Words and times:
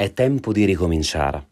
È 0.00 0.14
tempo 0.14 0.50
di 0.50 0.64
ricominciare. 0.64 1.46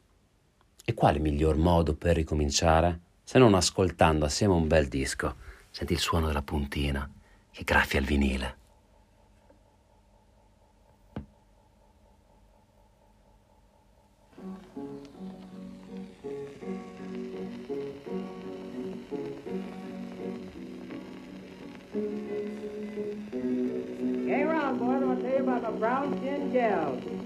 E 0.82 0.94
quale 0.94 1.18
miglior 1.18 1.58
modo 1.58 1.94
per 1.94 2.16
ricominciare 2.16 3.00
se 3.22 3.38
non 3.38 3.52
ascoltando 3.52 4.24
assieme 4.24 4.54
un 4.54 4.66
bel 4.66 4.88
disco? 4.88 5.34
Senti 5.68 5.92
il 5.92 5.98
suono 5.98 6.28
della 6.28 6.40
puntina 6.40 7.06
che 7.50 7.62
graffia 7.62 8.00
il 8.00 8.06
vinile. 8.06 8.56
Hang 24.26 24.42
around, 24.42 24.78
boys. 24.78 25.02
I'm 25.02 25.16
to 25.16 25.22
tell 25.22 25.32
you 25.32 25.42
about 25.42 25.62
the 25.66 25.78
brown 25.78 26.16
skin 26.16 26.50
gals. 26.50 27.17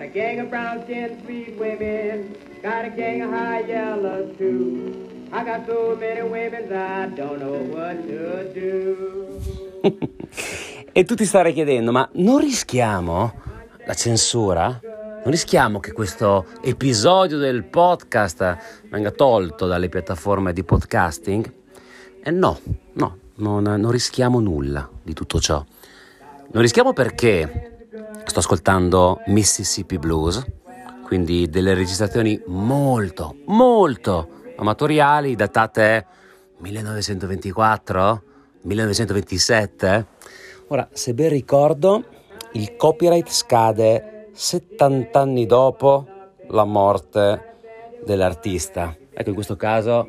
Got 0.00 0.08
a 0.08 0.12
gang 0.12 0.40
of 0.40 0.48
brown 0.48 0.82
skin 0.84 1.20
sweet 1.22 1.58
women. 1.58 2.34
Got 2.62 2.86
a 2.86 2.88
gang 2.88 3.20
of 3.20 3.32
high 3.32 3.60
yellows 3.68 4.34
too. 4.38 5.28
I 5.30 5.44
got 5.44 5.66
so 5.66 5.94
many 5.94 6.22
women 6.22 6.72
I 6.72 7.06
don't 7.14 7.38
know 7.38 7.60
what 7.68 8.00
to 8.08 8.50
do. 8.54 9.40
e 10.92 11.04
tu 11.04 11.14
ti 11.14 11.26
starai 11.26 11.52
chiedendo, 11.52 11.92
ma 11.92 12.08
non 12.14 12.38
rischiamo 12.38 13.34
la 13.84 13.92
censura? 13.92 14.80
Non 14.82 15.30
rischiamo 15.30 15.80
che 15.80 15.92
questo 15.92 16.46
episodio 16.62 17.36
del 17.36 17.64
podcast 17.64 18.56
venga 18.88 19.10
tolto 19.10 19.66
dalle 19.66 19.90
piattaforme 19.90 20.54
di 20.54 20.64
podcasting? 20.64 21.52
E 22.24 22.30
no, 22.30 22.58
no, 22.94 23.18
non, 23.34 23.64
non 23.64 23.90
rischiamo 23.90 24.40
nulla 24.40 24.88
di 25.02 25.12
tutto 25.12 25.38
ciò. 25.40 25.62
Non 26.52 26.62
rischiamo 26.62 26.94
perché 26.94 27.79
sto 28.24 28.38
ascoltando 28.38 29.20
Mississippi 29.26 29.98
Blues, 29.98 30.44
quindi 31.02 31.48
delle 31.48 31.74
registrazioni 31.74 32.40
molto, 32.46 33.36
molto 33.46 34.28
amatoriali 34.56 35.34
datate 35.34 36.06
1924, 36.58 38.22
1927. 38.62 40.06
Ora, 40.68 40.88
se 40.92 41.14
ben 41.14 41.30
ricordo, 41.30 42.04
il 42.52 42.76
copyright 42.76 43.28
scade 43.28 44.28
70 44.32 45.18
anni 45.18 45.46
dopo 45.46 46.06
la 46.48 46.64
morte 46.64 47.56
dell'artista. 48.04 48.96
Ecco, 49.12 49.28
in 49.30 49.34
questo 49.34 49.56
caso 49.56 50.08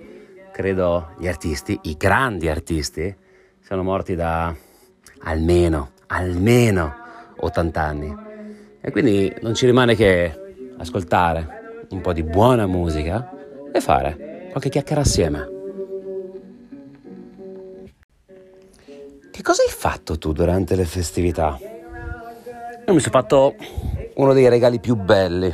credo 0.51 1.15
gli 1.17 1.27
artisti, 1.27 1.79
i 1.83 1.95
grandi 1.97 2.47
artisti, 2.47 3.15
siano 3.59 3.81
morti 3.81 4.13
da 4.13 4.53
almeno, 5.23 5.91
almeno 6.07 7.00
80 7.41 7.81
anni. 7.81 8.15
E 8.81 8.91
quindi 8.91 9.33
non 9.41 9.53
ci 9.53 9.65
rimane 9.65 9.95
che 9.95 10.73
ascoltare 10.77 11.59
un 11.89 12.01
po' 12.01 12.13
di 12.13 12.23
buona 12.23 12.65
musica 12.65 13.69
e 13.71 13.81
fare 13.81 14.47
qualche 14.49 14.69
chiacchiera 14.69 15.01
assieme. 15.01 15.59
Che 19.31 19.41
cosa 19.41 19.63
hai 19.63 19.69
fatto 19.69 20.17
tu 20.17 20.33
durante 20.33 20.75
le 20.75 20.85
festività? 20.85 21.57
Io 21.59 22.93
mi 22.93 22.99
sono 22.99 23.19
fatto 23.19 23.55
uno 24.15 24.33
dei 24.33 24.49
regali 24.49 24.79
più 24.79 24.95
belli 24.95 25.53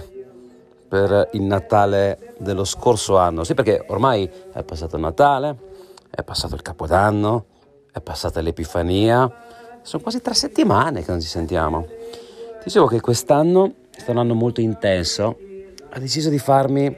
per 0.87 1.29
il 1.33 1.41
Natale 1.41 2.35
dello 2.39 2.63
scorso 2.63 3.17
anno. 3.17 3.43
Sì, 3.43 3.53
perché 3.53 3.83
ormai 3.87 4.29
è 4.53 4.63
passato 4.63 4.97
Natale, 4.97 5.57
è 6.09 6.23
passato 6.23 6.55
il 6.55 6.61
Capodanno, 6.61 7.45
è 7.91 8.01
passata 8.01 8.41
l'Epifania. 8.41 9.31
Sono 9.87 10.03
quasi 10.03 10.19
tre 10.19 10.33
settimane 10.33 11.01
che 11.01 11.11
non 11.11 11.21
ci 11.21 11.29
sentiamo. 11.29 11.85
Ti 11.85 12.63
dicevo 12.65 12.87
che 12.87 12.99
quest'anno 12.99 13.73
è 13.89 13.99
stato 13.99 14.11
un 14.11 14.17
anno 14.17 14.33
molto 14.33 14.59
intenso. 14.59 15.37
Ha 15.91 15.97
deciso 15.97 16.27
di 16.27 16.39
farmi 16.39 16.93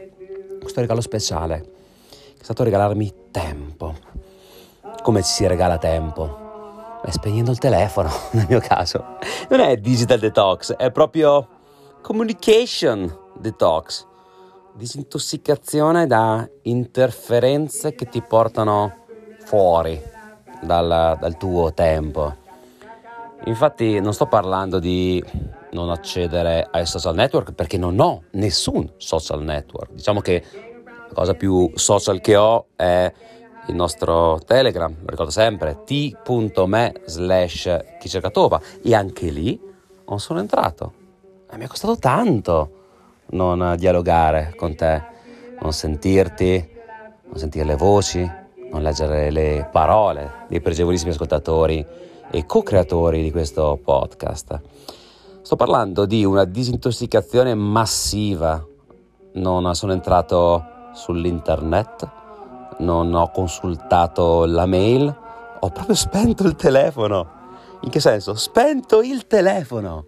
questo 0.59 0.81
regalo 0.81 0.99
speciale, 0.99 1.61
che 2.09 2.41
è 2.41 2.43
stato 2.43 2.63
regalarmi 2.63 3.13
tempo. 3.29 3.93
Come 5.03 5.21
ci 5.21 5.31
si 5.31 5.45
regala 5.45 5.77
tempo? 5.77 6.97
Beh, 7.03 7.11
spegnendo 7.11 7.51
il 7.51 7.59
telefono, 7.59 8.09
nel 8.33 8.47
mio 8.49 8.59
caso. 8.59 9.17
Non 9.49 9.59
è 9.59 9.77
digital 9.77 10.17
detox, 10.17 10.73
è 10.73 10.89
proprio 10.89 11.47
communication 12.01 13.15
detox. 13.37 14.03
Disintossicazione 14.73 16.07
da 16.07 16.49
interferenze 16.63 17.93
che 17.93 18.09
ti 18.09 18.23
portano 18.23 19.05
fuori 19.45 20.01
dal, 20.63 21.17
dal 21.19 21.37
tuo 21.37 21.71
tempo. 21.71 22.47
Infatti 23.45 23.99
non 23.99 24.13
sto 24.13 24.27
parlando 24.27 24.79
di 24.79 25.23
non 25.71 25.89
accedere 25.89 26.67
ai 26.71 26.85
social 26.85 27.15
network 27.15 27.53
perché 27.53 27.77
non 27.77 27.99
ho 27.99 28.23
nessun 28.31 28.93
social 28.97 29.43
network. 29.43 29.91
Diciamo 29.93 30.19
che 30.19 30.43
la 30.85 31.13
cosa 31.13 31.33
più 31.33 31.71
social 31.75 32.21
che 32.21 32.35
ho 32.35 32.67
è 32.75 33.11
il 33.67 33.75
nostro 33.75 34.39
Telegram, 34.45 34.93
lo 34.99 35.09
ricordo 35.09 35.31
sempre, 35.31 35.83
t.me 35.85 36.93
slash 37.05 37.77
chicercatova 37.99 38.59
e 38.83 38.93
anche 38.93 39.29
lì 39.29 39.59
non 40.07 40.19
sono 40.19 40.39
entrato. 40.39 40.93
E 41.49 41.57
mi 41.57 41.65
è 41.65 41.67
costato 41.67 41.97
tanto 41.97 42.77
non 43.31 43.75
dialogare 43.77 44.53
con 44.55 44.75
te, 44.75 45.03
non 45.61 45.71
sentirti, 45.71 46.69
non 47.25 47.37
sentire 47.37 47.65
le 47.65 47.75
voci, 47.75 48.19
non 48.71 48.81
leggere 48.81 49.29
le 49.29 49.67
parole 49.71 50.45
dei 50.47 50.61
pregevolissimi 50.61 51.11
ascoltatori 51.11 51.85
e 52.31 52.45
co-creatori 52.45 53.23
di 53.23 53.31
questo 53.31 53.79
podcast. 53.83 54.61
Sto 55.41 55.55
parlando 55.55 56.05
di 56.05 56.23
una 56.23 56.45
disintossicazione 56.45 57.55
massiva. 57.55 58.63
Non 59.33 59.73
sono 59.75 59.93
entrato 59.93 60.63
sull'internet, 60.93 62.09
non 62.79 63.13
ho 63.13 63.31
consultato 63.31 64.45
la 64.45 64.65
mail, 64.65 65.07
ho 65.59 65.69
proprio 65.69 65.95
spento 65.95 66.43
il 66.43 66.55
telefono. 66.55 67.37
In 67.81 67.89
che 67.89 67.99
senso? 67.99 68.35
Spento 68.35 69.01
il 69.01 69.25
telefono. 69.27 70.05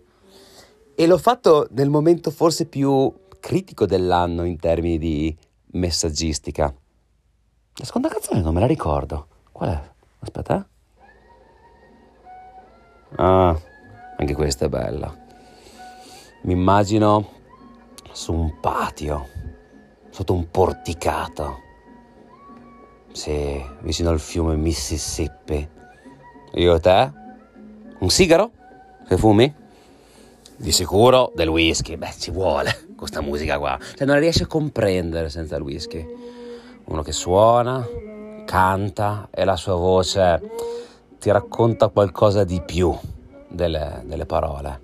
E 0.93 1.07
l'ho 1.07 1.17
fatto 1.17 1.67
nel 1.71 1.89
momento 1.89 2.29
forse 2.29 2.65
più 2.65 3.11
critico 3.39 3.85
dell'anno 3.85 4.43
in 4.43 4.59
termini 4.59 4.97
di 4.97 5.35
messaggistica. 5.71 6.73
La 7.75 7.85
seconda 7.85 8.09
canzone 8.09 8.41
non 8.41 8.53
me 8.53 8.59
la 8.59 8.67
ricordo. 8.67 9.27
Qual 9.51 9.69
è? 9.69 9.81
Aspetta. 10.19 10.67
Ah, 13.15 13.59
anche 14.17 14.33
questa 14.33 14.65
è 14.65 14.69
bella. 14.69 15.13
Mi 16.43 16.53
immagino 16.53 17.29
su 18.11 18.33
un 18.33 18.59
patio, 18.59 19.27
sotto 20.09 20.33
un 20.33 20.49
porticato. 20.49 21.59
Sì, 23.11 23.63
vicino 23.81 24.09
al 24.09 24.19
fiume 24.19 24.55
Mississippi. 24.55 25.67
Io 26.53 26.75
e 26.75 26.79
te? 26.79 27.11
Un 27.99 28.09
sigaro? 28.09 28.51
Che 29.07 29.17
fumi? 29.17 29.53
Di 30.55 30.71
sicuro 30.71 31.31
del 31.35 31.49
whisky. 31.49 31.97
Beh, 31.97 32.13
ci 32.17 32.31
vuole 32.31 32.87
questa 32.95 33.21
musica 33.21 33.59
qua. 33.59 33.77
Cioè, 33.79 34.05
non 34.05 34.15
la 34.15 34.21
riesci 34.21 34.43
a 34.43 34.47
comprendere 34.47 35.29
senza 35.29 35.57
il 35.57 35.63
whisky. 35.63 36.05
Uno 36.85 37.01
che 37.01 37.11
suona, 37.11 37.85
canta 38.45 39.27
e 39.31 39.43
la 39.43 39.55
sua 39.55 39.75
voce 39.75 40.41
ti 41.21 41.29
racconta 41.29 41.89
qualcosa 41.89 42.43
di 42.43 42.59
più 42.65 42.97
delle, 43.47 44.01
delle 44.05 44.25
parole. 44.25 44.81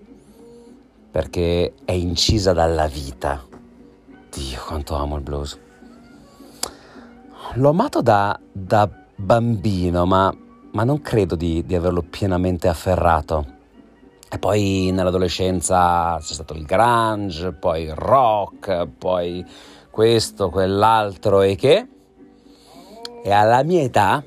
Perché 1.10 1.74
è 1.84 1.94
incisa 1.94 2.54
dalla 2.54 2.86
vita. 2.86 3.44
Dio, 4.32 4.62
quanto 4.68 4.94
amo 4.94 5.16
il 5.16 5.24
blues. 5.24 5.58
L'ho 7.56 7.70
amato 7.70 8.04
da, 8.04 8.40
da 8.52 8.88
bambino, 9.16 10.06
ma, 10.06 10.32
ma 10.74 10.84
non 10.84 11.02
credo 11.02 11.36
di, 11.36 11.66
di 11.66 11.74
averlo 11.74 12.04
pienamente 12.04 12.68
afferrato. 12.68 13.56
E 14.30 14.38
poi 14.38 14.92
nell'adolescenza 14.94 16.20
c'è 16.22 16.34
stato 16.34 16.54
il 16.54 16.66
grunge, 16.66 17.52
poi 17.54 17.86
il 17.86 17.96
rock, 17.96 18.88
poi 18.96 19.44
questo, 19.90 20.52
quell'altro 20.52 21.42
e 21.42 21.56
che. 21.56 21.88
E 23.24 23.32
alla 23.32 23.64
mia 23.64 23.82
età 23.82 24.24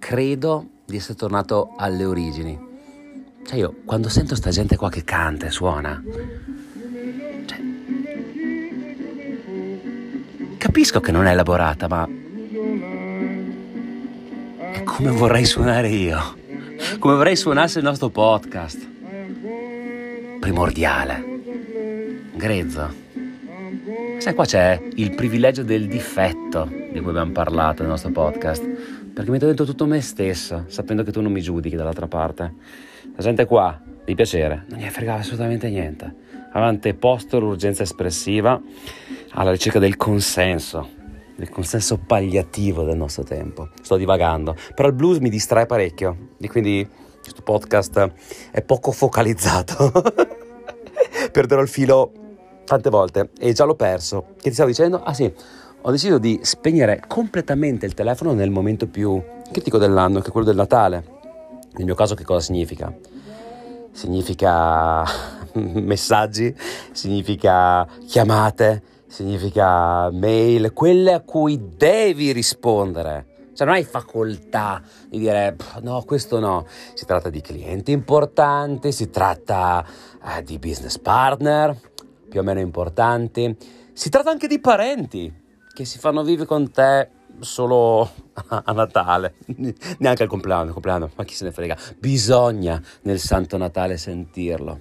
credo 0.00 0.66
di 0.84 0.96
essere 0.96 1.14
tornato 1.14 1.74
alle 1.76 2.04
origini. 2.04 2.58
Cioè 3.46 3.56
io 3.56 3.76
quando 3.84 4.08
sento 4.08 4.34
sta 4.34 4.50
gente 4.50 4.76
qua 4.76 4.90
che 4.90 5.04
canta 5.04 5.46
e 5.46 5.50
suona, 5.50 6.02
cioè, 7.46 7.60
capisco 10.58 10.98
che 10.98 11.12
non 11.12 11.26
è 11.26 11.30
elaborata, 11.30 11.86
ma 11.86 12.08
è 14.72 14.82
come 14.82 15.10
vorrei 15.10 15.44
suonare 15.44 15.88
io 15.88 16.38
come 16.98 17.14
vorrei 17.14 17.36
suonasse 17.36 17.78
il 17.78 17.84
nostro 17.84 18.08
podcast. 18.08 18.88
Primordiale. 20.40 21.24
Grezzo. 22.34 22.94
Sai, 24.18 24.34
qua 24.34 24.44
c'è 24.44 24.80
il 24.94 25.14
privilegio 25.14 25.62
del 25.62 25.86
difetto 25.88 26.68
di 26.70 27.00
cui 27.00 27.10
abbiamo 27.10 27.32
parlato 27.32 27.82
nel 27.82 27.90
nostro 27.90 28.10
podcast. 28.10 28.99
Perché 29.20 29.34
metto 29.34 29.46
dentro 29.48 29.66
tutto 29.66 29.84
me 29.84 30.00
stesso, 30.00 30.64
sapendo 30.68 31.02
che 31.02 31.12
tu 31.12 31.20
non 31.20 31.30
mi 31.30 31.42
giudichi 31.42 31.76
dall'altra 31.76 32.08
parte. 32.08 32.54
La 33.14 33.22
gente 33.22 33.44
qua 33.44 33.78
di 34.02 34.14
piacere, 34.14 34.64
non 34.70 34.78
gli 34.78 34.86
fregava 34.86 35.18
assolutamente 35.18 35.68
niente. 35.68 36.14
Avante 36.52 36.94
posto 36.94 37.38
l'urgenza 37.38 37.82
espressiva 37.82 38.58
alla 39.32 39.50
ricerca 39.50 39.78
del 39.78 39.98
consenso, 39.98 40.88
del 41.36 41.50
consenso 41.50 41.98
palliativo 41.98 42.82
del 42.82 42.96
nostro 42.96 43.22
tempo. 43.22 43.68
Sto 43.82 43.98
divagando, 43.98 44.56
però 44.74 44.88
il 44.88 44.94
blues 44.94 45.18
mi 45.18 45.28
distrae 45.28 45.66
parecchio 45.66 46.28
e 46.40 46.48
quindi 46.48 46.88
questo 47.20 47.42
podcast 47.42 48.12
è 48.50 48.62
poco 48.62 48.90
focalizzato. 48.90 49.92
Perderò 51.30 51.60
il 51.60 51.68
filo 51.68 52.10
tante 52.64 52.88
volte 52.88 53.32
e 53.38 53.52
già 53.52 53.64
l'ho 53.64 53.74
perso. 53.74 54.28
Che 54.40 54.48
ti 54.48 54.54
stavo 54.54 54.70
dicendo? 54.70 55.02
Ah 55.02 55.12
sì, 55.12 55.30
ho 55.82 55.90
deciso 55.90 56.18
di 56.18 56.40
spegnere 56.42 57.02
completamente 57.06 57.86
il 57.86 57.94
telefono 57.94 58.32
nel 58.32 58.50
momento 58.50 58.86
più 58.86 59.22
critico 59.50 59.78
dell'anno, 59.78 60.20
che 60.20 60.28
è 60.28 60.30
quello 60.30 60.46
del 60.46 60.56
Natale. 60.56 61.18
Nel 61.72 61.86
mio 61.86 61.94
caso 61.94 62.14
che 62.14 62.24
cosa 62.24 62.40
significa? 62.40 62.94
Significa 63.92 65.04
messaggi, 65.54 66.54
significa 66.92 67.86
chiamate, 68.06 68.82
significa 69.06 70.10
mail, 70.10 70.72
quelle 70.72 71.14
a 71.14 71.20
cui 71.20 71.58
devi 71.76 72.32
rispondere. 72.32 73.26
Cioè 73.54 73.66
non 73.66 73.76
hai 73.76 73.84
facoltà 73.84 74.82
di 75.08 75.18
dire 75.18 75.56
no, 75.80 76.02
questo 76.02 76.38
no. 76.40 76.66
Si 76.94 77.06
tratta 77.06 77.30
di 77.30 77.40
clienti 77.40 77.90
importanti, 77.92 78.92
si 78.92 79.08
tratta 79.08 79.84
eh, 80.24 80.42
di 80.42 80.58
business 80.58 80.98
partner 80.98 81.74
più 82.28 82.40
o 82.40 82.42
meno 82.42 82.60
importanti, 82.60 83.56
si 83.92 84.08
tratta 84.08 84.30
anche 84.30 84.46
di 84.46 84.60
parenti 84.60 85.39
che 85.80 85.86
si 85.86 85.98
fanno 85.98 86.22
vivere 86.22 86.46
con 86.46 86.70
te 86.70 87.08
solo 87.40 88.10
a 88.48 88.72
Natale, 88.72 89.36
neanche 89.98 90.22
al 90.22 90.28
compleanno, 90.28 90.66
al 90.66 90.72
compleanno, 90.74 91.10
ma 91.14 91.24
chi 91.24 91.34
se 91.34 91.44
ne 91.44 91.52
frega, 91.52 91.74
bisogna 91.96 92.78
nel 93.02 93.18
Santo 93.18 93.56
Natale 93.56 93.96
sentirlo. 93.96 94.80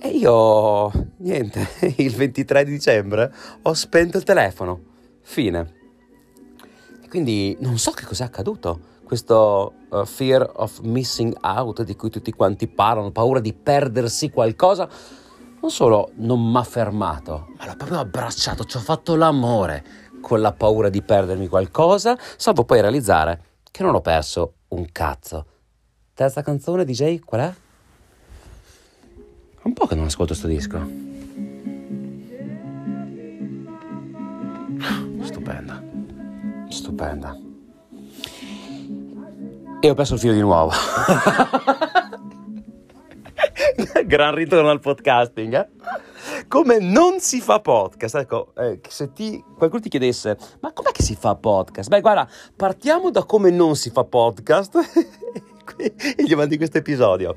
E 0.00 0.08
io, 0.10 0.92
niente, 1.16 1.66
il 1.98 2.14
23 2.14 2.64
dicembre 2.64 3.34
ho 3.62 3.74
spento 3.74 4.18
il 4.18 4.22
telefono, 4.22 4.80
fine. 5.22 5.80
Quindi 7.08 7.56
non 7.58 7.76
so 7.78 7.90
che 7.90 8.04
cos'è 8.04 8.22
accaduto, 8.22 9.00
questo 9.02 9.72
uh, 9.88 10.04
fear 10.04 10.48
of 10.54 10.78
missing 10.82 11.36
out 11.40 11.82
di 11.82 11.96
cui 11.96 12.08
tutti 12.08 12.30
quanti 12.30 12.68
parlano, 12.68 13.10
paura 13.10 13.40
di 13.40 13.52
perdersi 13.52 14.30
qualcosa, 14.30 14.88
non 15.62 15.70
solo 15.70 16.10
non 16.16 16.50
mi 16.50 16.56
ha 16.56 16.64
fermato, 16.64 17.52
ma 17.56 17.66
l'ho 17.66 17.76
proprio 17.76 18.00
abbracciato, 18.00 18.64
ci 18.64 18.76
ho 18.76 18.80
fatto 18.80 19.14
l'amore 19.14 19.84
con 20.20 20.40
la 20.40 20.52
paura 20.52 20.88
di 20.88 21.02
perdermi 21.02 21.46
qualcosa, 21.46 22.18
salvo 22.36 22.64
poi 22.64 22.80
realizzare 22.80 23.44
che 23.70 23.84
non 23.84 23.94
ho 23.94 24.00
perso 24.00 24.54
un 24.68 24.90
cazzo. 24.90 25.46
Terza 26.14 26.42
canzone, 26.42 26.84
DJ, 26.84 27.20
qual 27.20 27.40
è? 27.42 27.54
Un 29.62 29.72
po' 29.72 29.86
che 29.86 29.94
non 29.94 30.06
ascolto 30.06 30.34
sto 30.34 30.48
disco. 30.48 30.78
Stupenda. 35.22 35.80
Stupenda. 36.68 37.38
E 39.80 39.90
ho 39.90 39.94
perso 39.94 40.14
il 40.14 40.20
filo 40.20 40.32
di 40.32 40.40
nuovo. 40.40 40.72
Gran 44.06 44.34
ritorno 44.34 44.70
al 44.70 44.80
podcasting, 44.80 45.54
eh? 45.54 45.68
come 46.48 46.78
non 46.78 47.20
si 47.20 47.40
fa 47.40 47.60
podcast. 47.60 48.16
Ecco, 48.16 48.52
eh, 48.56 48.80
se 48.88 49.12
ti, 49.12 49.42
qualcuno 49.56 49.82
ti 49.82 49.88
chiedesse, 49.88 50.36
ma 50.60 50.72
com'è 50.72 50.90
che 50.90 51.02
si 51.02 51.14
fa 51.14 51.34
podcast? 51.34 51.88
Beh, 51.88 52.00
guarda, 52.00 52.28
partiamo 52.54 53.10
da 53.10 53.24
come 53.24 53.50
non 53.50 53.76
si 53.76 53.90
fa 53.90 54.04
podcast 54.04 54.78
e 55.76 56.14
gli 56.16 56.32
avanti 56.32 56.56
questo 56.56 56.78
episodio. 56.78 57.36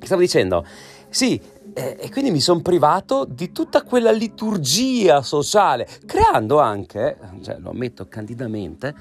Stavo 0.00 0.20
dicendo, 0.20 0.64
sì, 1.08 1.40
eh, 1.74 1.96
e 2.00 2.10
quindi 2.10 2.30
mi 2.30 2.40
sono 2.40 2.60
privato 2.62 3.24
di 3.24 3.52
tutta 3.52 3.82
quella 3.82 4.10
liturgia 4.10 5.22
sociale, 5.22 5.86
creando 6.06 6.58
anche, 6.58 7.16
cioè, 7.42 7.58
lo 7.58 7.70
ammetto 7.70 8.08
candidamente, 8.08 8.94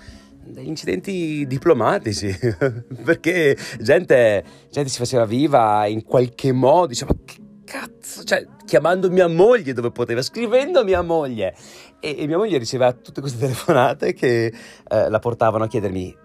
incidenti 0.58 1.46
diplomatici, 1.48 2.38
perché 3.04 3.58
gente, 3.80 4.44
gente 4.70 4.90
si 4.90 4.98
faceva 4.98 5.26
viva 5.26 5.86
in 5.88 6.04
qualche 6.04 6.52
modo, 6.52 6.88
diceva, 6.88 7.14
che 7.26 7.38
cazzo, 7.70 8.24
cioè 8.24 8.46
chiamando 8.66 9.10
mia 9.12 9.28
moglie 9.28 9.74
dove 9.74 9.92
poteva, 9.92 10.22
scrivendo 10.22 10.84
mia 10.84 11.02
moglie. 11.02 11.56
E, 12.00 12.16
e 12.18 12.28
mia 12.28 12.38
moglie 12.38 12.58
riceveva 12.58 12.94
tutte 12.94 13.22
queste 13.22 13.40
telefonate 13.40 14.14
che 14.14 14.46
eh, 14.46 15.10
la 15.10 15.20
portavano 15.20 15.66
a 15.66 15.68
chiedermi, 15.68 16.18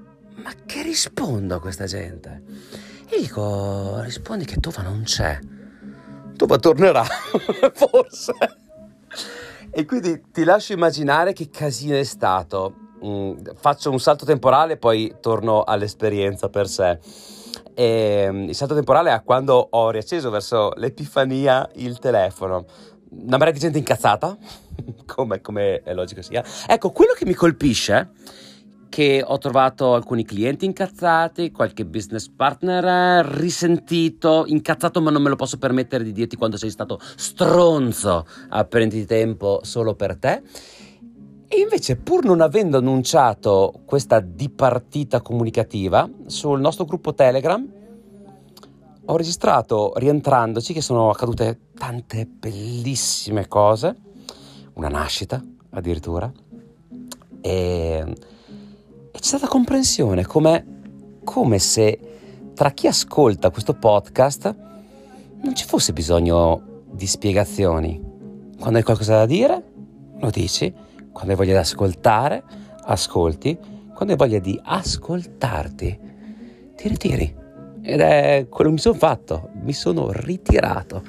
ma 0.42 0.52
che 0.64 0.82
rispondo 0.82 1.54
a 1.56 1.60
questa 1.60 1.86
gente? 1.86 2.42
E 3.08 3.20
dico, 3.20 4.00
rispondi 4.00 4.44
che 4.44 4.56
Tova 4.58 4.82
non 4.82 5.02
c'è. 5.04 5.38
Tova 6.36 6.58
tornerà, 6.58 7.04
forse. 7.74 8.32
E 9.70 9.84
quindi 9.84 10.22
ti 10.32 10.44
lascio 10.44 10.72
immaginare 10.72 11.32
che 11.32 11.50
casino 11.50 11.96
è 11.96 12.04
stato. 12.04 12.83
Mm, 13.04 13.36
faccio 13.56 13.90
un 13.90 14.00
salto 14.00 14.24
temporale 14.24 14.74
e 14.74 14.76
poi 14.78 15.16
torno 15.20 15.62
all'esperienza 15.62 16.48
per 16.48 16.68
sé. 16.68 16.98
E 17.74 18.28
mm, 18.30 18.48
il 18.48 18.54
salto 18.54 18.74
temporale 18.74 19.12
è 19.12 19.22
quando 19.22 19.68
ho 19.70 19.90
riacceso 19.90 20.30
verso 20.30 20.72
l'epifania 20.76 21.68
il 21.74 21.98
telefono. 21.98 22.64
Una 23.10 23.36
marea 23.36 23.52
di 23.52 23.58
gente 23.58 23.78
incazzata, 23.78 24.36
come, 25.06 25.40
come 25.42 25.82
è 25.82 25.92
logico 25.92 26.22
sia. 26.22 26.42
Ecco, 26.66 26.90
quello 26.92 27.12
che 27.12 27.26
mi 27.26 27.34
colpisce 27.34 28.12
che 28.88 29.24
ho 29.26 29.38
trovato 29.38 29.94
alcuni 29.94 30.24
clienti 30.24 30.64
incazzati, 30.64 31.50
qualche 31.50 31.84
business 31.84 32.28
partner 32.28 33.26
risentito, 33.26 34.44
incazzato, 34.46 35.00
ma 35.00 35.10
non 35.10 35.20
me 35.20 35.30
lo 35.30 35.36
posso 35.36 35.58
permettere 35.58 36.04
di 36.04 36.12
dirti 36.12 36.36
quando 36.36 36.56
sei 36.56 36.70
stato 36.70 37.00
stronzo 37.16 38.24
a 38.50 38.64
prendere 38.64 39.04
tempo 39.04 39.58
solo 39.62 39.94
per 39.94 40.16
te. 40.16 40.42
E 41.54 41.60
invece, 41.60 41.94
pur 41.94 42.24
non 42.24 42.40
avendo 42.40 42.78
annunciato 42.78 43.82
questa 43.84 44.18
dipartita 44.18 45.22
comunicativa 45.22 46.10
sul 46.26 46.58
nostro 46.58 46.84
gruppo 46.84 47.14
Telegram, 47.14 47.64
ho 49.04 49.16
registrato 49.16 49.92
rientrandoci 49.94 50.72
che 50.72 50.80
sono 50.80 51.10
accadute 51.10 51.70
tante 51.76 52.26
bellissime 52.26 53.46
cose, 53.46 53.94
una 54.72 54.88
nascita 54.88 55.40
addirittura, 55.70 56.28
e, 57.40 57.52
e 57.52 59.12
c'è 59.12 59.22
stata 59.22 59.46
comprensione, 59.46 60.26
come, 60.26 61.20
come 61.22 61.60
se 61.60 62.00
tra 62.52 62.72
chi 62.72 62.88
ascolta 62.88 63.50
questo 63.50 63.74
podcast 63.74 64.56
non 65.40 65.54
ci 65.54 65.64
fosse 65.66 65.92
bisogno 65.92 66.82
di 66.90 67.06
spiegazioni. 67.06 68.02
Quando 68.58 68.78
hai 68.78 68.84
qualcosa 68.84 69.18
da 69.18 69.26
dire, 69.26 69.62
lo 70.18 70.30
dici 70.30 70.83
quando 71.14 71.30
hai 71.30 71.36
voglia 71.36 71.52
di 71.52 71.58
ascoltare, 71.58 72.42
ascolti. 72.82 73.56
Quando 73.94 74.12
hai 74.12 74.16
voglia 74.16 74.40
di 74.40 74.60
ascoltarti, 74.62 76.00
ti 76.74 76.88
ritiri. 76.88 77.34
Ed 77.80 78.00
è 78.00 78.46
quello 78.50 78.70
che 78.70 78.76
mi 78.76 78.80
sono 78.80 78.98
fatto, 78.98 79.50
mi 79.62 79.72
sono 79.72 80.10
ritirato. 80.10 81.02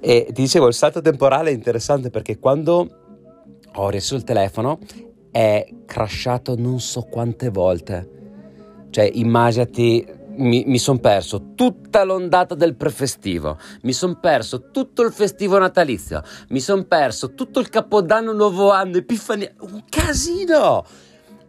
E 0.00 0.26
ti 0.26 0.42
dicevo, 0.42 0.66
il 0.66 0.74
salto 0.74 1.00
temporale 1.00 1.50
è 1.50 1.54
interessante 1.54 2.10
perché 2.10 2.38
quando 2.38 2.88
ho 3.72 3.88
riacceso 3.88 4.16
il 4.16 4.24
telefono 4.24 4.80
è 5.30 5.66
crashato 5.86 6.56
non 6.56 6.80
so 6.80 7.02
quante 7.02 7.48
volte. 7.50 8.16
Cioè, 8.90 9.08
immaginati 9.14 10.04
mi, 10.38 10.64
mi 10.66 10.78
sono 10.78 10.98
perso 10.98 11.54
tutta 11.54 12.04
l'ondata 12.04 12.54
del 12.54 12.74
prefestivo, 12.74 13.58
mi 13.82 13.92
sono 13.92 14.18
perso 14.18 14.70
tutto 14.70 15.02
il 15.02 15.12
festivo 15.12 15.58
natalizio, 15.58 16.22
mi 16.48 16.60
sono 16.60 16.84
perso 16.84 17.34
tutto 17.34 17.60
il 17.60 17.68
capodanno, 17.68 18.32
nuovo 18.32 18.70
anno, 18.70 18.96
epifania, 18.96 19.52
un 19.60 19.84
casino! 19.88 20.84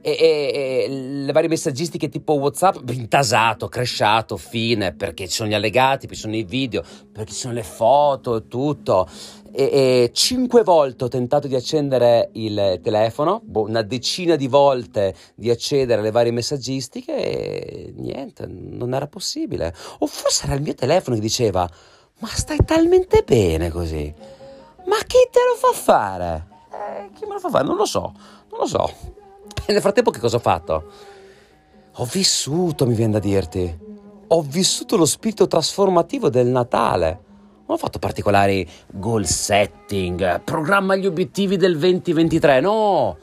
E, 0.01 0.11
e, 0.11 0.85
e, 0.85 0.89
le 0.89 1.31
varie 1.33 1.49
messaggistiche 1.49 2.07
tipo 2.07 2.33
WhatsApp, 2.33 2.89
intasato, 2.89 3.67
cresciato, 3.67 4.37
fine, 4.37 4.93
perché 4.93 5.27
ci 5.27 5.33
sono 5.33 5.49
gli 5.49 5.53
allegati, 5.53 6.07
poi 6.07 6.15
ci 6.15 6.21
sono 6.21 6.35
i 6.35 6.43
video, 6.43 6.83
perché 7.11 7.33
ci 7.33 7.39
sono 7.39 7.53
le 7.53 7.63
foto 7.63 8.37
e 8.37 8.47
tutto 8.47 9.07
e, 9.51 10.11
cinque 10.13 10.63
volte 10.63 11.05
ho 11.05 11.07
tentato 11.07 11.47
di 11.47 11.55
accendere 11.55 12.29
il 12.33 12.79
telefono, 12.81 13.41
boh, 13.43 13.63
una 13.63 13.81
decina 13.81 14.35
di 14.35 14.47
volte 14.47 15.15
di 15.35 15.49
accedere 15.49 16.01
alle 16.01 16.11
varie 16.11 16.31
messaggistiche 16.31 17.15
e 17.15 17.93
niente, 17.95 18.45
non 18.47 18.93
era 18.93 19.07
possibile. 19.07 19.73
O 19.99 20.07
forse 20.07 20.45
era 20.45 20.55
il 20.55 20.61
mio 20.61 20.75
telefono 20.75 21.15
che 21.15 21.21
diceva, 21.21 21.67
ma 22.19 22.27
stai 22.27 22.59
talmente 22.63 23.23
bene 23.25 23.69
così? 23.69 24.13
Ma 24.85 24.97
chi 25.05 25.17
te 25.31 25.39
lo 25.47 25.55
fa 25.55 25.73
fare? 25.73 26.47
Eh, 26.71 27.09
chi 27.13 27.25
me 27.25 27.33
lo 27.33 27.39
fa 27.39 27.49
fare? 27.49 27.65
Non 27.65 27.75
lo 27.75 27.85
so, 27.85 28.13
non 28.49 28.59
lo 28.59 28.65
so. 28.65 29.17
Nel 29.71 29.81
frattempo 29.81 30.11
che 30.11 30.19
cosa 30.19 30.37
ho 30.37 30.39
fatto? 30.39 30.91
Ho 31.93 32.05
vissuto, 32.05 32.85
mi 32.85 32.95
viene 32.95 33.13
da 33.13 33.19
dirti. 33.19 33.77
Ho 34.27 34.41
vissuto 34.41 34.97
lo 34.97 35.05
spirito 35.05 35.47
trasformativo 35.47 36.29
del 36.29 36.47
Natale 36.47 37.27
non 37.69 37.77
ho 37.77 37.81
fatto 37.81 37.99
particolari 37.99 38.67
goal 38.87 39.27
setting, 39.27 40.41
programma 40.41 40.95
gli 40.95 41.05
obiettivi 41.05 41.55
del 41.55 41.77
2023, 41.77 42.61
no. 42.61 43.17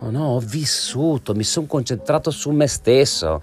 No, 0.00 0.10
no, 0.10 0.34
ho 0.34 0.38
vissuto, 0.38 1.34
mi 1.34 1.44
sono 1.44 1.64
concentrato 1.64 2.30
su 2.30 2.50
me 2.50 2.66
stesso. 2.66 3.42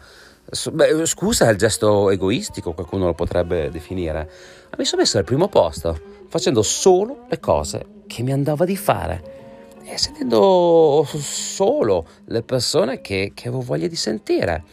Beh, 0.71 1.07
scusa 1.07 1.49
il 1.49 1.57
gesto 1.57 2.11
egoistico, 2.11 2.73
qualcuno 2.73 3.05
lo 3.05 3.13
potrebbe 3.15 3.71
definire. 3.71 4.29
Ma 4.69 4.75
mi 4.77 4.85
sono 4.85 5.01
messo 5.01 5.17
al 5.17 5.23
primo 5.23 5.47
posto, 5.47 5.99
facendo 6.27 6.61
solo 6.61 7.25
le 7.27 7.39
cose 7.39 7.85
che 8.05 8.21
mi 8.21 8.31
andava 8.31 8.63
di 8.63 8.77
fare 8.77 9.42
e 9.93 9.97
sentendo 9.99 11.05
solo 11.07 12.05
le 12.25 12.41
persone 12.41 12.99
che, 12.99 13.31
che 13.35 13.47
avevo 13.47 13.61
voglia 13.61 13.87
di 13.87 13.95
sentire. 13.95 14.63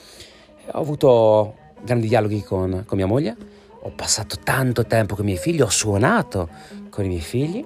Ho 0.72 0.80
avuto 0.80 1.54
grandi 1.82 2.08
dialoghi 2.08 2.42
con, 2.42 2.84
con 2.86 2.96
mia 2.96 3.06
moglie, 3.06 3.36
ho 3.82 3.92
passato 3.94 4.36
tanto 4.42 4.86
tempo 4.86 5.14
con 5.14 5.24
i 5.24 5.28
miei 5.32 5.38
figli, 5.38 5.60
ho 5.60 5.68
suonato 5.68 6.48
con 6.88 7.04
i 7.04 7.08
miei 7.08 7.20
figli, 7.20 7.62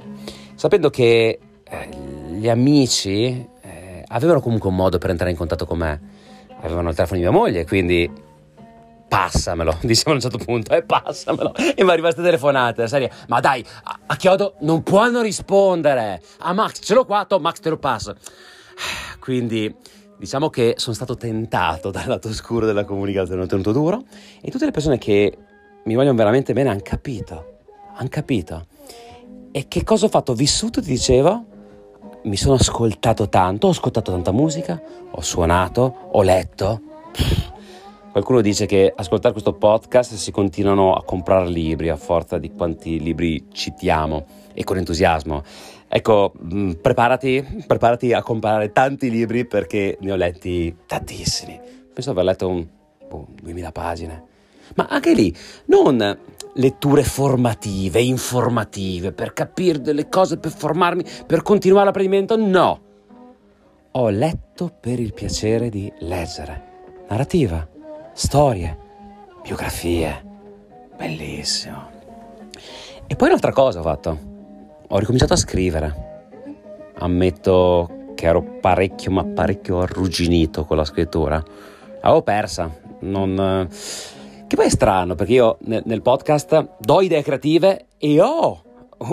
sapendo 0.56 0.90
che 0.90 1.38
eh, 1.62 1.88
gli 2.32 2.48
amici 2.48 3.48
eh, 3.60 4.04
avevano 4.08 4.40
comunque 4.40 4.68
un 4.68 4.74
modo 4.74 4.98
per 4.98 5.10
entrare 5.10 5.30
in 5.30 5.36
contatto 5.36 5.64
con 5.64 5.78
me. 5.78 6.00
Avevano 6.60 6.88
il 6.88 6.96
telefono 6.96 7.20
di 7.20 7.26
mia 7.26 7.36
moglie, 7.36 7.64
quindi 7.66 8.10
passamelo, 9.14 9.78
diciamo 9.82 10.10
a 10.10 10.14
un 10.14 10.20
certo 10.20 10.38
punto, 10.38 10.74
eh, 10.74 10.82
passamelo. 10.82 11.54
E 11.54 11.84
mi 11.84 11.90
arriva 11.90 12.08
queste 12.08 12.22
telefonate, 12.22 12.88
serie, 12.88 13.10
ma 13.28 13.38
dai, 13.38 13.64
a, 13.84 13.98
a, 14.06 14.16
chiodo 14.16 14.56
non 14.60 14.82
può 14.82 15.08
rispondere. 15.20 16.20
A 16.38 16.52
Max, 16.52 16.80
ce 16.82 16.94
l'ho 16.94 17.04
qua, 17.04 17.24
to, 17.24 17.38
Max 17.38 17.60
te 17.60 17.70
lo 17.70 17.78
passo. 17.78 18.16
Quindi 19.20 19.72
diciamo 20.18 20.50
che 20.50 20.74
sono 20.78 20.94
stato 20.96 21.16
tentato 21.16 21.90
dal 21.90 22.06
lato 22.06 22.28
oscuro 22.28 22.66
della 22.66 22.84
comunicazione, 22.84 23.42
ho 23.42 23.46
tenuto 23.46 23.72
duro 23.72 24.02
e 24.40 24.50
tutte 24.50 24.64
le 24.64 24.70
persone 24.70 24.98
che 24.98 25.36
mi 25.84 25.94
vogliono 25.94 26.16
veramente 26.16 26.52
bene 26.52 26.70
hanno 26.70 26.80
capito, 26.82 27.58
hanno 27.94 28.08
capito. 28.08 28.66
E 29.52 29.68
che 29.68 29.84
cosa 29.84 30.06
ho 30.06 30.08
fatto? 30.08 30.32
Ho 30.32 30.34
vissuto, 30.34 30.80
ti 30.80 30.88
dicevo, 30.88 31.44
mi 32.24 32.36
sono 32.36 32.54
ascoltato 32.54 33.28
tanto, 33.28 33.68
ho 33.68 33.70
ascoltato 33.70 34.10
tanta 34.10 34.32
musica, 34.32 34.80
ho 35.10 35.20
suonato, 35.20 36.08
ho 36.10 36.22
letto. 36.22 36.80
Qualcuno 38.14 38.42
dice 38.42 38.66
che 38.66 38.92
ascoltare 38.94 39.32
questo 39.32 39.54
podcast 39.54 40.14
si 40.14 40.30
continuano 40.30 40.94
a 40.94 41.02
comprare 41.02 41.48
libri 41.48 41.88
a 41.88 41.96
forza 41.96 42.38
di 42.38 42.52
quanti 42.52 43.00
libri 43.00 43.46
citiamo 43.50 44.24
e 44.54 44.62
con 44.62 44.76
entusiasmo. 44.76 45.42
Ecco, 45.88 46.32
mm, 46.40 46.74
preparati, 46.74 47.64
preparati 47.66 48.12
a 48.12 48.22
comprare 48.22 48.70
tanti 48.70 49.10
libri 49.10 49.46
perché 49.46 49.98
ne 50.00 50.12
ho 50.12 50.14
letti 50.14 50.72
tantissimi. 50.86 51.58
Penso 51.92 52.12
di 52.12 52.20
aver 52.20 52.24
letto 52.24 52.48
un, 52.48 52.64
oh, 53.10 53.26
2000 53.42 53.72
pagine. 53.72 54.24
Ma 54.76 54.86
anche 54.88 55.12
lì, 55.12 55.34
non 55.64 56.16
letture 56.52 57.02
formative, 57.02 58.00
informative, 58.00 59.10
per 59.10 59.32
capire 59.32 59.80
delle 59.80 60.08
cose, 60.08 60.38
per 60.38 60.52
formarmi, 60.52 61.04
per 61.26 61.42
continuare 61.42 61.86
l'apprendimento, 61.86 62.36
no. 62.36 62.80
Ho 63.90 64.08
letto 64.08 64.70
per 64.80 65.00
il 65.00 65.12
piacere 65.12 65.68
di 65.68 65.92
leggere. 65.98 66.62
Narrativa, 67.08 67.72
storie, 68.14 68.78
biografie. 69.42 70.24
Bellissimo. 70.96 71.90
E 73.06 73.16
poi 73.16 73.28
un'altra 73.28 73.52
cosa 73.52 73.80
ho 73.80 73.82
fatto. 73.82 74.18
Ho 74.88 74.98
ricominciato 74.98 75.34
a 75.34 75.36
scrivere. 75.36 76.12
Ammetto 76.98 78.12
che 78.14 78.26
ero 78.26 78.42
parecchio, 78.60 79.10
ma 79.10 79.24
parecchio 79.24 79.80
arrugginito 79.80 80.64
con 80.64 80.76
la 80.76 80.84
scrittura. 80.84 81.42
L'avevo 82.00 82.22
persa. 82.22 82.72
Non 83.00 83.68
che 84.46 84.56
poi 84.56 84.66
è 84.66 84.70
strano 84.70 85.14
perché 85.14 85.32
io 85.32 85.58
nel 85.62 86.00
podcast 86.00 86.76
do 86.78 87.00
idee 87.00 87.22
creative 87.22 87.86
e 87.98 88.20
ho 88.20 88.62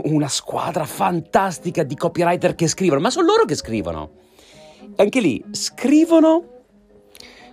una 0.04 0.28
squadra 0.28 0.86
fantastica 0.86 1.84
di 1.84 1.96
copywriter 1.96 2.54
che 2.54 2.68
scrivono, 2.68 3.02
ma 3.02 3.10
sono 3.10 3.26
loro 3.26 3.46
che 3.46 3.56
scrivono. 3.56 4.12
Anche 4.98 5.20
lì 5.20 5.44
scrivono 5.52 6.51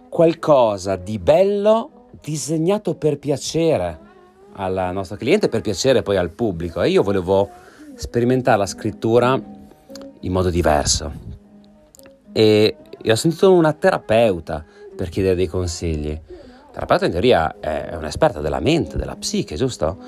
qualcosa 0.09 0.97
di 0.97 1.19
bello 1.19 2.07
disegnato 2.21 2.95
per 2.95 3.19
piacere 3.19 4.07
al 4.55 4.91
nostro 4.93 5.17
cliente, 5.17 5.49
per 5.49 5.61
piacere 5.61 6.03
poi 6.03 6.17
al 6.17 6.31
pubblico. 6.31 6.83
E 6.83 6.91
io 6.91 7.03
volevo 7.03 7.49
sperimentare 7.95 8.59
la 8.59 8.67
scrittura 8.67 9.41
in 10.21 10.33
modo 10.33 10.51
diverso. 10.51 11.13
E, 12.33 12.77
ho 13.05 13.15
sentito 13.15 13.53
una 13.53 13.73
terapeuta 13.73 14.65
per 14.97 15.09
chiedere 15.09 15.37
dei 15.37 15.47
consigli 15.47 16.21
terapeuta 16.79 17.07
in 17.07 17.11
teoria 17.11 17.57
è 17.59 17.97
un'esperta 17.97 18.41
della 18.41 18.61
mente, 18.61 18.97
della 18.97 19.17
psiche, 19.17 19.57
giusto? 19.57 19.99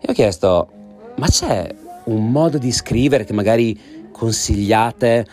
E 0.00 0.10
ho 0.10 0.14
chiesto, 0.14 0.68
ma 1.16 1.26
c'è 1.26 1.74
un 2.04 2.30
modo 2.30 2.56
di 2.56 2.72
scrivere 2.72 3.24
che 3.24 3.34
magari 3.34 4.08
consigliate 4.10 5.26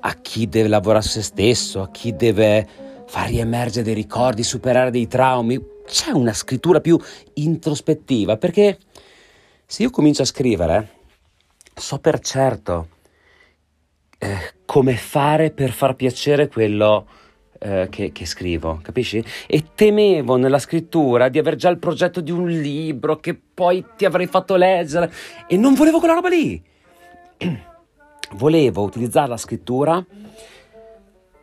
a 0.00 0.14
chi 0.14 0.46
deve 0.46 0.68
lavorare 0.68 1.02
su 1.02 1.08
se 1.10 1.22
stesso, 1.22 1.80
a 1.80 1.88
chi 1.90 2.14
deve 2.14 2.66
far 3.10 3.26
riemergere 3.26 3.82
dei 3.82 3.94
ricordi, 3.94 4.44
superare 4.44 4.92
dei 4.92 5.08
traumi? 5.08 5.60
C'è 5.84 6.12
una 6.12 6.32
scrittura 6.32 6.80
più 6.80 6.96
introspettiva? 7.34 8.36
Perché 8.36 8.78
se 9.66 9.82
io 9.82 9.90
comincio 9.90 10.22
a 10.22 10.26
scrivere, 10.26 10.88
so 11.74 11.98
per 11.98 12.20
certo 12.20 12.88
eh, 14.16 14.52
come 14.64 14.94
fare 14.94 15.50
per 15.50 15.72
far 15.72 15.96
piacere 15.96 16.46
quello 16.46 17.08
eh, 17.58 17.88
che, 17.90 18.12
che, 18.12 18.26
scrivo, 18.26 18.78
capisci? 18.80 19.24
E 19.48 19.64
temevo 19.74 20.36
nella 20.36 20.60
scrittura 20.60 21.28
di 21.28 21.40
aver 21.40 21.56
già 21.56 21.68
il 21.68 21.78
progetto 21.78 22.20
di 22.20 22.30
un 22.30 22.46
libro 22.46 23.16
che 23.16 23.34
poi 23.34 23.84
ti 23.96 24.04
avrei 24.04 24.28
fatto 24.28 24.54
leggere 24.54 25.12
e 25.48 25.56
non 25.56 25.74
volevo 25.74 25.98
quella 25.98 26.14
roba 26.14 26.28
lì. 26.28 26.62
volevo 28.34 28.82
utilizzare 28.84 29.26
la 29.26 29.36
scrittura 29.36 30.04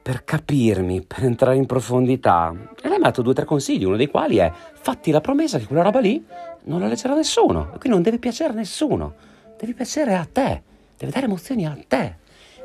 per 0.08 0.24
capirmi, 0.24 1.02
per 1.02 1.26
entrare 1.26 1.58
in 1.58 1.66
profondità. 1.66 2.54
E 2.82 2.88
lei 2.88 2.98
mi 2.98 3.04
ha 3.04 3.08
dato 3.08 3.22
due 3.22 3.34
o 3.34 3.36
tre 3.36 3.44
consigli, 3.44 3.84
uno 3.84 3.98
dei 3.98 4.08
quali 4.08 4.38
è 4.38 4.50
fatti 4.80 5.12
la 5.12 5.20
promessa 5.20 5.58
che 5.58 5.66
quella 5.66 5.82
roba 5.82 6.00
lì 6.00 6.26
non 6.64 6.80
la 6.80 6.88
leggerà 6.88 7.14
nessuno, 7.14 7.74
e 7.74 7.78
quindi 7.78 7.90
non 7.90 8.04
deve 8.04 8.18
piacere 8.18 8.54
a 8.54 8.56
nessuno, 8.56 9.16
deve 9.60 9.74
piacere 9.74 10.16
a 10.16 10.26
te, 10.32 10.62
deve 10.98 11.12
dare 11.12 11.26
emozioni 11.26 11.66
a 11.66 11.78
te. 11.86 12.16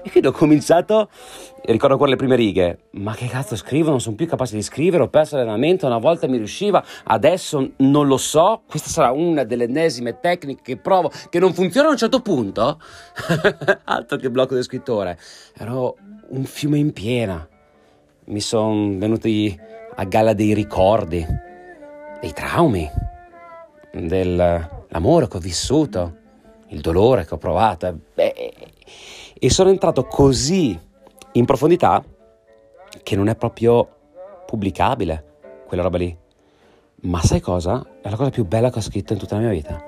E 0.04 0.10
quindi 0.10 0.28
ho 0.28 0.32
cominciato, 0.32 1.08
ricordo 1.62 1.94
ancora 1.94 2.10
le 2.10 2.16
prime 2.16 2.36
righe, 2.36 2.78
ma 2.92 3.12
che 3.16 3.26
cazzo 3.26 3.56
scrivo, 3.56 3.90
non 3.90 4.00
sono 4.00 4.14
più 4.14 4.28
capace 4.28 4.54
di 4.54 4.62
scrivere, 4.62 5.02
ho 5.02 5.08
perso 5.08 5.34
l'allenamento, 5.34 5.84
una 5.86 5.98
volta 5.98 6.28
mi 6.28 6.36
riusciva, 6.36 6.84
adesso 7.02 7.72
non 7.78 8.06
lo 8.06 8.18
so, 8.18 8.62
questa 8.68 8.88
sarà 8.88 9.10
una 9.10 9.42
delle 9.42 9.64
ennesime 9.64 10.20
tecniche 10.20 10.62
che 10.62 10.76
provo, 10.76 11.10
che 11.28 11.40
non 11.40 11.52
funziona 11.54 11.88
a 11.88 11.90
un 11.90 11.96
certo 11.96 12.20
punto. 12.20 12.80
Altro 13.82 14.16
che 14.16 14.30
blocco 14.30 14.54
del 14.54 14.62
scrittore, 14.62 15.18
ero 15.56 15.96
un 16.28 16.44
fiume 16.44 16.78
in 16.78 16.92
piena, 16.92 17.46
mi 18.24 18.40
sono 18.40 18.96
venuti 18.98 19.58
a 19.94 20.04
galla 20.04 20.32
dei 20.32 20.54
ricordi, 20.54 21.26
dei 22.20 22.32
traumi, 22.32 22.88
dell'amore 23.92 25.28
che 25.28 25.36
ho 25.36 25.40
vissuto, 25.40 26.16
il 26.68 26.80
dolore 26.80 27.24
che 27.26 27.34
ho 27.34 27.38
provato. 27.38 27.98
Beh, 28.14 28.54
e 29.38 29.50
sono 29.50 29.70
entrato 29.70 30.04
così 30.06 30.78
in 31.32 31.44
profondità 31.44 32.02
che 33.02 33.16
non 33.16 33.28
è 33.28 33.36
proprio 33.36 33.88
pubblicabile 34.46 35.24
quella 35.66 35.82
roba 35.82 35.98
lì. 35.98 36.16
Ma 37.02 37.20
sai 37.20 37.40
cosa? 37.40 37.84
È 38.00 38.08
la 38.08 38.16
cosa 38.16 38.30
più 38.30 38.44
bella 38.44 38.70
che 38.70 38.78
ho 38.78 38.82
scritto 38.82 39.12
in 39.12 39.18
tutta 39.18 39.34
la 39.34 39.40
mia 39.42 39.50
vita. 39.50 39.84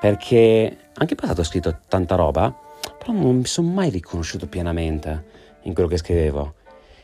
Perché 0.00 0.78
anche 0.94 1.12
in 1.14 1.18
passato 1.18 1.40
ho 1.40 1.44
scritto 1.44 1.78
tanta 1.88 2.14
roba, 2.14 2.54
però 2.98 3.12
non 3.12 3.36
mi 3.36 3.46
sono 3.46 3.68
mai 3.68 3.90
riconosciuto 3.90 4.46
pienamente 4.46 5.24
in 5.62 5.74
quello 5.74 5.88
che 5.88 5.98
scrivevo. 5.98 6.54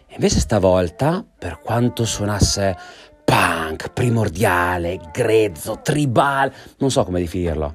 E 0.07 0.15
invece 0.15 0.41
stavolta, 0.41 1.25
per 1.39 1.61
quanto 1.61 2.05
suonasse 2.05 2.77
punk, 3.25 3.93
primordiale, 3.93 5.01
grezzo, 5.13 5.81
tribal, 5.83 6.51
non 6.79 6.91
so 6.91 7.05
come 7.05 7.21
definirlo, 7.21 7.75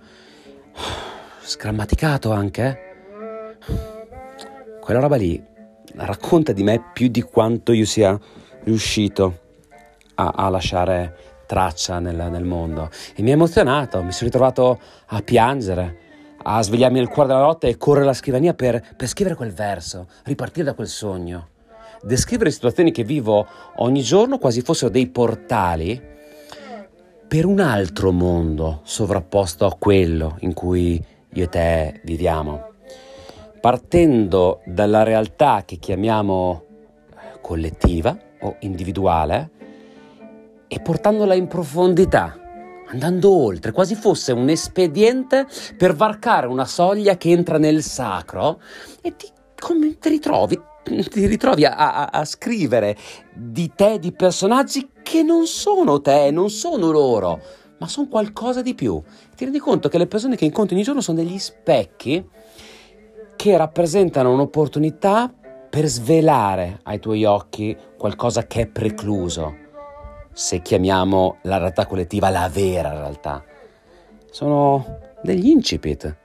sgrammaticato 1.42 2.32
anche, 2.32 2.80
quella 4.82 5.00
roba 5.00 5.16
lì 5.16 5.42
racconta 5.96 6.52
di 6.52 6.64
me 6.64 6.84
più 6.92 7.08
di 7.08 7.22
quanto 7.22 7.72
io 7.72 7.86
sia 7.86 8.20
riuscito 8.64 9.40
a, 10.16 10.34
a 10.36 10.50
lasciare 10.50 11.16
traccia 11.46 12.00
nel, 12.00 12.16
nel, 12.16 12.44
mondo. 12.44 12.90
E 13.16 13.22
mi 13.22 13.30
ha 13.30 13.34
emozionato, 13.34 14.02
mi 14.02 14.12
sono 14.12 14.26
ritrovato 14.26 14.80
a 15.08 15.22
piangere, 15.22 15.98
a 16.44 16.62
svegliarmi 16.62 17.00
nel 17.00 17.08
cuore 17.08 17.30
della 17.30 17.42
notte 17.42 17.68
e 17.68 17.78
correre 17.78 18.06
alla 18.06 18.14
scrivania 18.14 18.54
per, 18.54 18.82
per 18.96 19.08
scrivere 19.08 19.36
quel 19.36 19.52
verso, 19.52 20.08
ripartire 20.24 20.66
da 20.66 20.74
quel 20.74 20.88
sogno. 20.88 21.48
Descrivere 22.02 22.52
situazioni 22.52 22.92
che 22.92 23.04
vivo 23.04 23.48
ogni 23.78 24.02
giorno 24.02 24.38
quasi 24.38 24.62
fossero 24.62 24.92
dei 24.92 25.08
portali 25.08 26.12
per 27.28 27.46
un 27.46 27.60
altro 27.60 28.12
mondo 28.12 28.82
sovrapposto 28.84 29.66
a 29.66 29.76
quello 29.80 30.36
in 30.42 30.54
cui 30.54 31.04
io 31.34 31.44
e 31.44 31.50
te 31.50 32.02
viviamo 32.04 32.72
partendo 33.64 34.60
dalla 34.66 35.04
realtà 35.04 35.64
che 35.66 35.78
chiamiamo 35.78 36.66
collettiva 37.40 38.14
o 38.42 38.58
individuale 38.60 39.52
e 40.68 40.82
portandola 40.82 41.34
in 41.34 41.48
profondità, 41.48 42.38
andando 42.94 43.32
oltre, 43.32 43.72
quasi 43.72 43.96
fosse 43.96 44.32
un 44.32 44.50
espediente 44.50 45.48
per 45.78 45.96
varcare 45.96 46.48
una 46.48 46.66
soglia 46.66 47.18
che 47.18 47.32
entra 47.32 47.58
nel 47.58 47.84
sacro 47.84 48.62
e 49.02 49.16
ti, 49.16 49.28
come 49.60 49.98
ti 49.98 50.10
ritrovi 50.10 50.60
ti 51.10 51.26
ritrovi 51.26 51.66
a, 51.66 51.76
a, 51.76 52.06
a, 52.08 52.26
scrivere 52.26 52.98
di 53.34 53.72
te, 53.74 54.00
di 54.00 54.12
personaggi 54.12 54.90
che 55.02 55.24
non 55.24 55.46
sono 55.48 56.02
te, 56.02 56.30
non 56.30 56.50
sono 56.50 56.92
loro, 56.92 57.42
ma 57.80 57.88
sono 57.88 58.08
qualcosa 58.08 58.62
di 58.62 58.76
più. 58.76 59.02
Ti 59.36 59.46
rendi 59.46 59.60
conto 59.60 59.88
che 59.88 59.98
le 59.98 60.08
persone 60.08 60.36
che 60.36 60.46
incontri 60.46 60.76
ogni 60.76 60.84
giorno 60.84 61.00
sono 61.00 61.18
degli 61.18 61.40
specchi 61.40 62.24
che 63.38 63.58
rappresentano 63.58 64.32
un'opportunità 64.32 65.34
per 65.70 65.86
svelare 65.88 66.82
ai 66.84 67.00
tuoi 67.00 67.24
occhi 67.24 67.76
qualcosa 67.98 68.46
che 68.46 68.62
è 68.62 68.68
precluso, 68.68 69.63
se 70.34 70.62
chiamiamo 70.62 71.38
la 71.44 71.58
realtà 71.58 71.86
collettiva 71.86 72.30
la 72.30 72.50
vera 72.52 72.92
realtà. 72.92 73.44
Sono 74.30 75.00
degli 75.22 75.48
incipit 75.48 76.22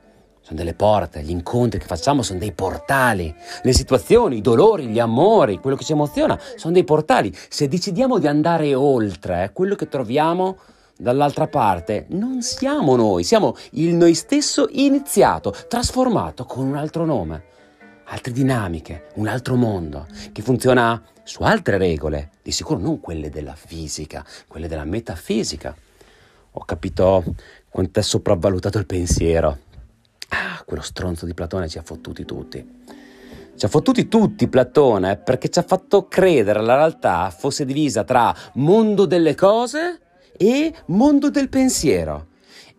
sono 0.48 0.60
delle 0.60 0.72
porte, 0.72 1.22
gli 1.22 1.30
incontri 1.30 1.78
che 1.78 1.84
facciamo 1.84 2.22
sono 2.22 2.38
dei 2.38 2.52
portali, 2.52 3.34
le 3.62 3.72
situazioni, 3.74 4.38
i 4.38 4.40
dolori, 4.40 4.86
gli 4.86 4.98
amori, 4.98 5.58
quello 5.58 5.76
che 5.76 5.84
ci 5.84 5.92
emoziona, 5.92 6.40
sono 6.56 6.72
dei 6.72 6.84
portali. 6.84 7.30
Se 7.50 7.68
decidiamo 7.68 8.18
di 8.18 8.26
andare 8.26 8.74
oltre 8.74 9.44
eh, 9.44 9.52
quello 9.52 9.74
che 9.74 9.88
troviamo 9.88 10.56
dall'altra 10.96 11.48
parte, 11.48 12.06
non 12.10 12.40
siamo 12.40 12.96
noi, 12.96 13.24
siamo 13.24 13.56
il 13.72 13.94
noi 13.94 14.14
stesso 14.14 14.68
iniziato, 14.70 15.54
trasformato 15.68 16.46
con 16.46 16.66
un 16.66 16.76
altro 16.76 17.04
nome, 17.04 17.44
altre 18.06 18.32
dinamiche, 18.32 19.08
un 19.16 19.26
altro 19.26 19.54
mondo 19.54 20.06
che 20.32 20.40
funziona 20.40 21.02
su 21.28 21.42
altre 21.42 21.76
regole, 21.76 22.30
di 22.42 22.52
sicuro 22.52 22.80
non 22.80 23.00
quelle 23.00 23.28
della 23.28 23.54
fisica, 23.54 24.25
quelle 24.47 24.66
della 24.66 24.85
metafisica. 24.85 25.76
Ho 26.52 26.64
capito 26.64 27.23
quanto 27.68 28.00
è 28.00 28.02
sopravvalutato 28.02 28.78
il 28.78 28.87
pensiero 28.87 29.58
Ah, 30.30 30.62
quello 30.64 30.82
stronzo 30.82 31.25
di 31.25 31.32
Platone 31.32 31.68
ci 31.68 31.78
ha 31.78 31.82
fottuti 31.82 32.25
tutti. 32.25 32.66
Ci 33.56 33.64
ha 33.64 33.68
fottuti 33.68 34.08
tutti 34.08 34.49
Platone 34.49 35.16
perché 35.16 35.49
ci 35.49 35.58
ha 35.58 35.62
fatto 35.62 36.06
credere 36.06 36.61
la 36.61 36.76
realtà 36.76 37.30
fosse 37.30 37.64
divisa 37.64 38.04
tra 38.04 38.35
mondo 38.54 39.06
delle 39.06 39.35
cose 39.35 40.00
e 40.37 40.73
mondo 40.87 41.30
del 41.30 41.49
pensiero. 41.49 42.26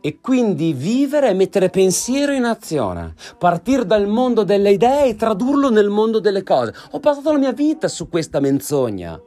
E 0.01 0.22
quindi 0.22 0.72
vivere 0.72 1.29
e 1.29 1.34
mettere 1.34 1.70
pensiero 1.70 2.32
in 2.32 2.46
azione, 2.46 3.13
partire 3.38 3.86
dal 3.86 4.08
mondo 4.08 4.44
delle 4.44 4.72
idee 4.72 5.08
e 5.08 5.15
tradurlo 5.15 5.70
nel 5.70 5.89
mondo 5.89 6.20
delle 6.20 6.44
cose. 6.44 6.74
Ho 6.91 7.00
passato 7.00 7.32
la 7.34 7.38
mia 7.38 7.51
vita 7.51 7.89
su 7.89 8.08
questa 8.08 8.39
menzogna. 8.39 9.20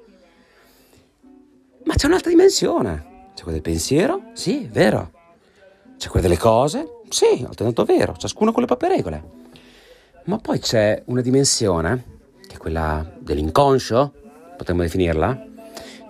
Ma 1.85 1.95
c'è 1.95 2.07
un'altra 2.07 2.31
dimensione. 2.31 3.31
C'è 3.35 3.43
quella 3.43 3.59
del 3.59 3.71
pensiero? 3.71 4.31
Sì, 4.33 4.67
vero. 4.71 5.11
C'è 5.99 6.09
quella 6.09 6.27
delle 6.27 6.41
cose? 6.41 7.01
Sì, 7.09 7.45
altrettanto 7.47 7.85
vero, 7.85 8.17
ciascuno 8.17 8.51
con 8.53 8.63
le 8.63 8.67
proprie 8.67 8.89
regole. 8.89 9.23
Ma 10.25 10.39
poi 10.39 10.59
c'è 10.59 11.03
una 11.07 11.21
dimensione, 11.21 12.21
che 12.47 12.55
è 12.55 12.59
quella 12.59 13.07
dell'inconscio, 13.19 14.13
potremmo 14.57 14.83
definirla, 14.83 15.47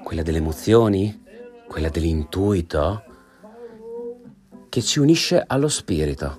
quella 0.04 0.22
delle 0.22 0.38
emozioni, 0.38 1.24
quella 1.66 1.88
dell'intuito, 1.88 3.02
che 4.72 4.80
ci 4.80 5.00
unisce 5.00 5.44
allo 5.46 5.68
spirito. 5.68 6.38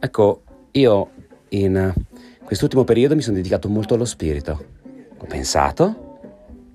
Ecco, 0.00 0.42
io 0.72 1.10
in 1.50 1.94
quest'ultimo 2.42 2.82
periodo 2.82 3.14
mi 3.14 3.22
sono 3.22 3.36
dedicato 3.36 3.68
molto 3.68 3.94
allo 3.94 4.06
spirito. 4.06 4.64
Ho 5.16 5.24
pensato, 5.24 6.18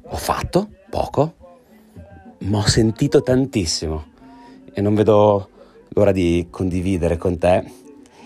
ho 0.02 0.16
fatto 0.16 0.70
poco, 0.90 1.36
ma 2.44 2.60
ho 2.60 2.66
sentito 2.66 3.22
tantissimo 3.22 4.06
e 4.72 4.80
non 4.80 4.96
vedo 4.96 5.50
l'ora 5.90 6.14
di 6.14 6.48
condividere 6.50 7.18
con 7.18 7.38
te 7.38 7.70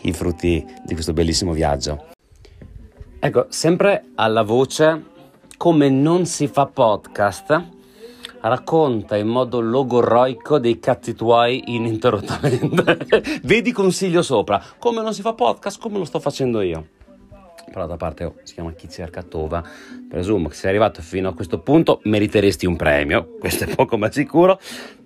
i 0.01 0.13
frutti 0.13 0.63
di 0.85 0.93
questo 0.93 1.13
bellissimo 1.13 1.53
viaggio. 1.53 2.05
Ecco, 3.17 3.47
sempre 3.49 4.11
alla 4.13 4.43
voce, 4.43 5.05
come 5.57 5.89
non 5.89 6.27
si 6.27 6.45
fa 6.45 6.67
podcast, 6.67 7.76
racconta 8.41 9.17
in 9.17 9.27
modo 9.27 9.59
logorroico 9.59 10.59
dei 10.59 10.79
cazzi 10.79 11.13
tuoi 11.13 11.63
ininterrottamente. 11.73 13.21
Vedi 13.43 13.71
consiglio 13.71 14.21
sopra, 14.21 14.63
come 14.77 15.01
non 15.01 15.13
si 15.13 15.21
fa 15.21 15.33
podcast, 15.33 15.79
come 15.79 15.97
lo 15.97 16.05
sto 16.05 16.19
facendo 16.19 16.61
io 16.61 16.87
però 17.69 17.85
da 17.85 17.97
parte 17.97 18.23
oh, 18.23 18.35
si 18.43 18.53
chiama 18.53 18.71
Chi 18.71 18.89
cerca 18.89 19.21
Tova. 19.21 19.63
Presumo 20.09 20.47
che 20.47 20.55
sei 20.55 20.69
arrivato 20.69 21.01
fino 21.01 21.29
a 21.29 21.33
questo 21.33 21.59
punto 21.59 21.99
meriteresti 22.05 22.65
un 22.65 22.75
premio, 22.75 23.35
questo 23.39 23.65
è 23.65 23.75
poco 23.75 23.97
ma 23.97 24.09
sicuro, 24.09 24.59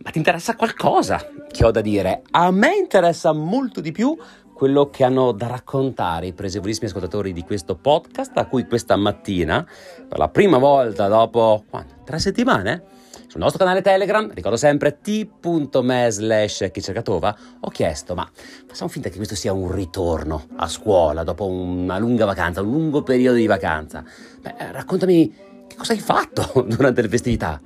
ma 0.04 0.10
ti 0.10 0.20
interessa 0.20 0.56
qualcosa 0.56 1.20
che 1.52 1.66
ho 1.66 1.72
da 1.72 1.82
dire? 1.82 2.22
A 2.32 2.50
me 2.52 2.76
interessa 2.76 3.34
molto 3.34 3.82
di 3.82 3.92
più 3.92 4.16
quello 4.54 4.90
che 4.92 5.04
hanno 5.04 5.32
da 5.32 5.48
raccontare 5.48 6.28
i 6.28 6.34
presevolissimi 6.34 6.88
ascoltatori 6.88 7.34
di 7.34 7.44
questo 7.44 7.76
podcast, 7.76 8.38
a 8.38 8.46
cui 8.46 8.68
questa 8.68 8.96
mattina, 8.96 9.68
per 10.08 10.20
la 10.20 10.30
prima 10.30 10.60
volta 10.60 11.08
dopo 11.08 11.66
quando, 11.68 11.96
tre 12.06 12.20
settimane, 12.20 12.84
sul 13.32 13.40
nostro 13.40 13.60
canale 13.60 13.82
Telegram, 13.82 14.30
ricordo 14.34 14.58
sempre 14.58 15.00
t.me 15.00 16.08
slash 16.12 16.70
chicercatova, 16.70 17.38
ho 17.62 17.70
chiesto, 17.70 18.14
ma 18.14 18.30
facciamo 18.68 18.90
finta 18.90 19.08
che 19.08 19.16
questo 19.16 19.36
sia 19.36 19.54
un 19.54 19.72
ritorno 19.72 20.48
a 20.58 20.68
scuola 20.68 21.24
dopo 21.24 21.48
una 21.48 21.98
lunga 21.98 22.26
vacanza, 22.26 22.60
un 22.62 22.72
lungo 22.72 23.04
periodo 23.04 23.38
di 23.38 23.46
vacanza. 23.46 24.04
Beh, 24.42 24.74
raccontami 24.74 25.34
che 25.66 25.78
cosa 25.78 25.94
hai 25.94 26.00
fatto 26.00 26.66
durante 26.68 27.02
le 27.02 27.08
festività. 27.08 27.58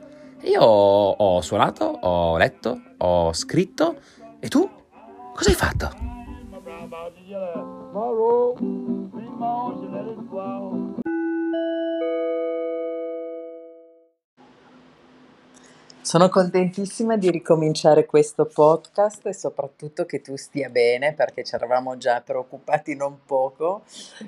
Io 0.43 0.61
ho 0.61 1.41
suonato, 1.41 1.83
ho 1.83 2.37
letto, 2.37 2.79
ho 2.97 3.33
scritto, 3.33 3.95
e 4.39 4.47
tu? 4.49 4.69
Cosa 5.33 5.49
hai 5.49 5.55
fatto? 5.55 5.89
Sono 16.05 16.29
contentissima 16.29 17.17
di 17.17 17.31
ricominciare 17.31 18.05
questo 18.05 18.45
podcast 18.45 19.25
e 19.25 19.33
soprattutto 19.33 20.05
che 20.05 20.21
tu 20.21 20.35
stia 20.35 20.69
bene 20.69 21.15
perché 21.15 21.43
ci 21.43 21.55
eravamo 21.55 21.97
già 21.97 22.21
preoccupati 22.21 22.95
non 22.95 23.21
poco 23.25 23.81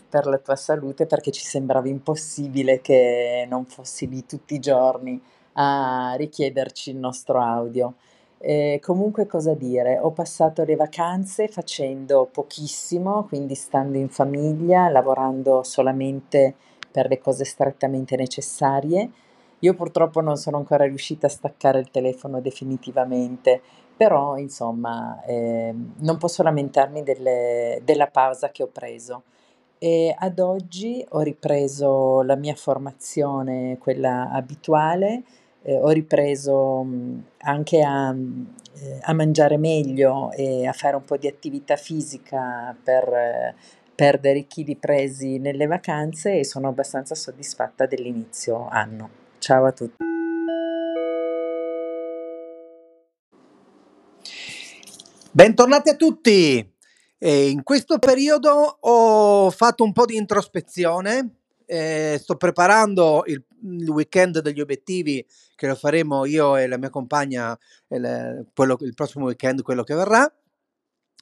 per 0.09 0.25
la 0.25 0.39
tua 0.39 0.55
salute 0.55 1.05
perché 1.05 1.29
ci 1.29 1.45
sembrava 1.45 1.87
impossibile 1.87 2.81
che 2.81 3.45
non 3.47 3.65
fossi 3.65 4.09
lì 4.09 4.25
tutti 4.25 4.55
i 4.55 4.59
giorni 4.59 5.21
a 5.53 6.15
richiederci 6.17 6.89
il 6.89 6.97
nostro 6.97 7.39
audio. 7.39 7.93
Eh, 8.39 8.79
comunque 8.81 9.27
cosa 9.27 9.53
dire, 9.53 9.99
ho 9.99 10.09
passato 10.09 10.63
le 10.63 10.75
vacanze 10.75 11.47
facendo 11.47 12.27
pochissimo, 12.31 13.25
quindi 13.25 13.53
stando 13.53 13.99
in 13.99 14.09
famiglia, 14.09 14.89
lavorando 14.89 15.61
solamente 15.61 16.55
per 16.89 17.07
le 17.07 17.19
cose 17.19 17.45
strettamente 17.45 18.15
necessarie 18.15 19.11
io 19.60 19.74
purtroppo 19.74 20.22
non 20.22 20.38
sono 20.38 20.58
ancora 20.58 20.86
riuscita 20.86 21.28
a 21.28 21.32
staccare 21.32 21.80
il 21.80 21.89
telefono 21.89 22.41
definitivamente, 22.41 23.62
però 23.96 24.38
insomma 24.38 25.24
eh, 25.26 25.74
non 25.98 26.17
posso 26.17 26.43
lamentarmi 26.43 27.02
delle, 27.02 27.82
della 27.84 28.08
pausa 28.08 28.52
che 28.52 28.63
ho 28.63 28.67
preso. 28.67 29.24
E 29.80 30.13
ad 30.17 30.39
oggi 30.39 31.06
ho 31.10 31.22
ripreso 31.22 32.22
la 32.24 32.36
mia 32.36 32.56
formazione, 32.56 33.78
quella 33.80 34.30
abituale, 34.32 35.24
eh, 35.63 35.76
ho 35.76 35.89
ripreso 35.89 36.84
mh, 36.84 37.24
anche 37.39 37.82
a, 37.82 38.13
eh, 38.13 39.00
a, 39.02 39.13
mangiare 39.13 39.58
meglio 39.58 40.32
e 40.32 40.67
a 40.67 40.74
fare 40.74 40.96
un 40.96 41.04
po' 41.04 41.17
di 41.17 41.28
attività 41.28 41.76
fisica 41.76 42.76
per 42.82 43.04
eh, 43.13 43.56
perdere 43.93 44.39
i 44.39 44.48
chili 44.48 44.76
presi 44.76 45.39
nelle 45.39 45.65
vacanze 45.67 46.39
e 46.39 46.46
sono 46.46 46.67
abbastanza 46.67 47.15
soddisfatta 47.15 47.86
dell'inizio 47.86 48.67
anno. 48.70 49.26
Ciao 49.47 49.63
a 49.63 49.71
tutti. 49.71 50.03
Bentornati 55.31 55.89
a 55.89 55.95
tutti. 55.95 56.73
Eh, 57.17 57.49
in 57.49 57.63
questo 57.63 57.97
periodo 57.97 58.49
ho 58.81 59.49
fatto 59.51 59.86
un 59.86 59.93
po' 59.93 60.03
di 60.03 60.17
introspezione, 60.17 61.36
eh, 61.65 62.19
sto 62.21 62.36
preparando 62.36 63.23
il, 63.27 63.41
il, 63.62 63.89
weekend 63.89 64.41
degli 64.41 64.60
obiettivi 64.60 65.25
che 65.55 65.67
lo 65.67 65.75
faremo 65.75 66.25
io 66.25 66.57
e 66.57 66.67
la 66.67 66.77
mia 66.77 66.89
compagna 66.89 67.57
il, 67.88 68.47
quello, 68.53 68.75
il 68.81 68.93
prossimo 68.95 69.27
weekend, 69.27 69.62
quello 69.62 69.83
che 69.83 69.95
verrà 69.95 70.29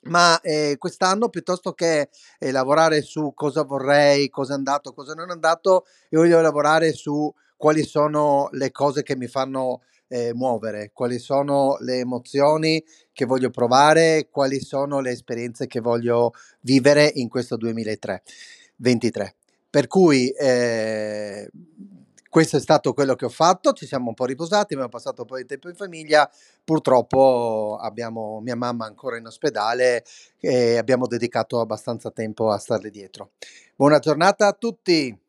ma 0.06 0.40
eh, 0.42 0.76
quest'anno 0.78 1.30
piuttosto 1.30 1.74
che 1.74 2.10
eh, 2.38 2.52
lavorare 2.52 3.02
su 3.02 3.34
cosa 3.34 3.64
vorrei, 3.64 4.30
cosa 4.30 4.54
è 4.54 4.56
andato, 4.56 4.94
cosa 4.94 5.14
non 5.14 5.30
è 5.30 5.34
andato, 5.34 5.86
io 6.10 6.20
voglio 6.20 6.42
lavorare 6.42 6.94
su 6.94 7.32
quali 7.58 7.84
sono 7.84 8.50
le 8.52 8.72
cose 8.72 9.04
che 9.04 9.16
mi 9.16 9.28
fanno 9.28 9.82
eh, 10.08 10.34
muovere, 10.34 10.92
quali 10.94 11.20
sono 11.20 11.78
le 11.80 12.00
emozioni 12.00 12.84
che 13.12 13.26
voglio 13.26 13.50
provare, 13.50 14.28
quali 14.30 14.60
sono 14.60 15.00
le 15.00 15.12
esperienze 15.12 15.68
che 15.68 15.80
voglio 15.80 16.32
vivere 16.62 17.12
in 17.16 17.28
questo 17.30 17.58
2023. 17.58 19.36
Per 19.70 19.88
cui 19.88 20.30
eh, 20.30 21.50
questo 22.30 22.58
è 22.58 22.60
stato 22.60 22.94
quello 22.94 23.16
che 23.16 23.26
ho 23.26 23.30
fatto, 23.30 23.72
ci 23.72 23.86
siamo 23.86 24.10
un 24.10 24.14
po' 24.14 24.26
riposati, 24.26 24.74
abbiamo 24.74 24.90
passato 24.90 25.22
un 25.22 25.28
po' 25.28 25.38
di 25.38 25.46
tempo 25.46 25.70
in 25.70 25.76
famiglia, 25.76 26.30
purtroppo 26.64 27.78
abbiamo 27.80 28.42
mia 28.42 28.56
mamma 28.56 28.86
ancora 28.86 29.18
in 29.18 29.26
ospedale 29.26 30.04
e 30.40 30.78
abbiamo 30.78 31.08
dedicato 31.08 31.60
abbastanza 31.60 32.12
tempo 32.12 32.52
a 32.52 32.58
starle 32.58 32.90
dietro. 32.90 33.32
Buona 33.76 34.00
giornata 34.00 34.48
a 34.48 34.54
tutti! 34.54 35.25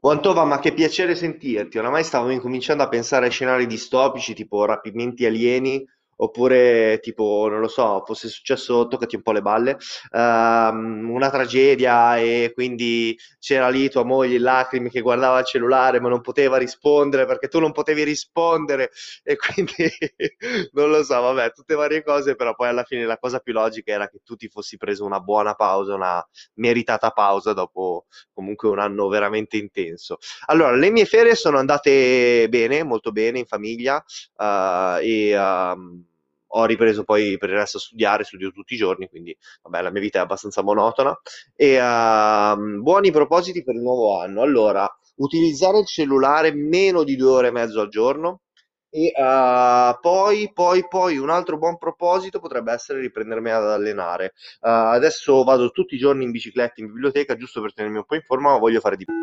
Buon 0.00 0.20
ma 0.44 0.58
che 0.58 0.72
piacere 0.72 1.14
sentirti. 1.14 1.78
Oramai 1.78 2.02
stavo 2.04 2.30
incominciando 2.30 2.82
a 2.82 2.88
pensare 2.88 3.26
a 3.26 3.30
scenari 3.30 3.66
distopici 3.66 4.34
tipo 4.34 4.64
rapimenti 4.64 5.24
alieni 5.24 5.84
oppure 6.20 6.98
tipo, 7.00 7.46
non 7.50 7.60
lo 7.60 7.68
so, 7.68 8.02
fosse 8.04 8.28
successo, 8.28 8.86
toccati 8.88 9.16
un 9.16 9.22
po' 9.22 9.32
le 9.32 9.42
balle, 9.42 9.78
ehm, 10.12 11.08
una 11.10 11.30
tragedia 11.30 12.16
e 12.18 12.52
quindi 12.54 13.16
c'era 13.38 13.68
lì 13.68 13.88
tua 13.88 14.04
moglie 14.04 14.36
in 14.36 14.42
lacrime 14.42 14.88
che 14.90 15.00
guardava 15.00 15.38
il 15.40 15.44
cellulare 15.46 16.00
ma 16.00 16.08
non 16.08 16.20
poteva 16.20 16.56
rispondere 16.56 17.26
perché 17.26 17.48
tu 17.48 17.60
non 17.60 17.72
potevi 17.72 18.02
rispondere 18.04 18.90
e 19.22 19.36
quindi 19.36 19.74
non 20.72 20.90
lo 20.90 21.02
so, 21.02 21.20
vabbè, 21.20 21.52
tutte 21.52 21.74
varie 21.74 22.02
cose, 22.02 22.34
però 22.34 22.54
poi 22.54 22.68
alla 22.68 22.84
fine 22.84 23.04
la 23.04 23.18
cosa 23.18 23.38
più 23.38 23.52
logica 23.52 23.92
era 23.92 24.08
che 24.08 24.20
tu 24.24 24.36
ti 24.36 24.48
fossi 24.48 24.76
preso 24.76 25.04
una 25.04 25.20
buona 25.20 25.54
pausa, 25.54 25.94
una 25.94 26.24
meritata 26.54 27.10
pausa 27.10 27.52
dopo 27.52 28.06
comunque 28.32 28.68
un 28.68 28.78
anno 28.78 29.08
veramente 29.08 29.56
intenso. 29.56 30.18
Allora, 30.46 30.72
le 30.74 30.90
mie 30.90 31.04
ferie 31.04 31.34
sono 31.34 31.58
andate 31.58 32.46
bene, 32.48 32.82
molto 32.82 33.12
bene 33.12 33.38
in 33.38 33.46
famiglia 33.46 34.02
uh, 34.36 34.98
e 35.00 35.36
uh, 35.38 36.06
ho 36.48 36.64
ripreso 36.64 37.04
poi 37.04 37.36
per 37.38 37.50
il 37.50 37.56
resto 37.56 37.78
a 37.78 37.80
studiare, 37.80 38.24
studio 38.24 38.50
tutti 38.50 38.74
i 38.74 38.76
giorni, 38.76 39.08
quindi 39.08 39.36
vabbè, 39.62 39.82
la 39.82 39.90
mia 39.90 40.00
vita 40.00 40.18
è 40.18 40.22
abbastanza 40.22 40.62
monotona. 40.62 41.18
E 41.54 41.80
uh, 41.80 42.80
buoni 42.80 43.10
propositi 43.10 43.62
per 43.62 43.74
il 43.74 43.82
nuovo 43.82 44.18
anno. 44.20 44.42
Allora, 44.42 44.88
utilizzare 45.16 45.80
il 45.80 45.86
cellulare 45.86 46.52
meno 46.52 47.04
di 47.04 47.16
due 47.16 47.30
ore 47.30 47.48
e 47.48 47.52
mezzo 47.52 47.80
al 47.80 47.88
giorno. 47.88 48.42
E 48.90 49.12
uh, 49.14 49.98
poi, 50.00 50.50
poi, 50.52 50.86
poi 50.88 51.18
un 51.18 51.28
altro 51.28 51.58
buon 51.58 51.76
proposito 51.76 52.40
potrebbe 52.40 52.72
essere 52.72 53.00
riprendermi 53.00 53.50
ad 53.50 53.64
allenare. 53.64 54.32
Uh, 54.60 54.68
adesso 54.96 55.44
vado 55.44 55.70
tutti 55.70 55.94
i 55.94 55.98
giorni 55.98 56.24
in 56.24 56.30
bicicletta 56.30 56.80
in 56.80 56.86
biblioteca 56.86 57.36
giusto 57.36 57.60
per 57.60 57.74
tenermi 57.74 57.98
un 57.98 58.04
po' 58.06 58.14
in 58.14 58.22
forma, 58.22 58.52
ma 58.52 58.58
voglio 58.58 58.80
fare 58.80 58.96
di 58.96 59.04
più. 59.04 59.14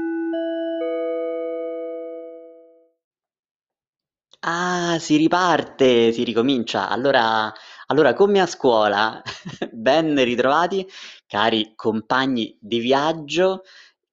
Ah, 4.48 4.98
si 5.00 5.18
riparte, 5.18 6.12
si 6.12 6.24
ricomincia. 6.24 6.88
Allora, 6.90 7.52
allora 7.88 8.14
come 8.14 8.40
a 8.40 8.46
scuola, 8.46 9.22
ben 9.72 10.16
ritrovati, 10.24 10.88
cari 11.26 11.74
compagni 11.76 12.56
di 12.62 12.80
viaggio. 12.80 13.64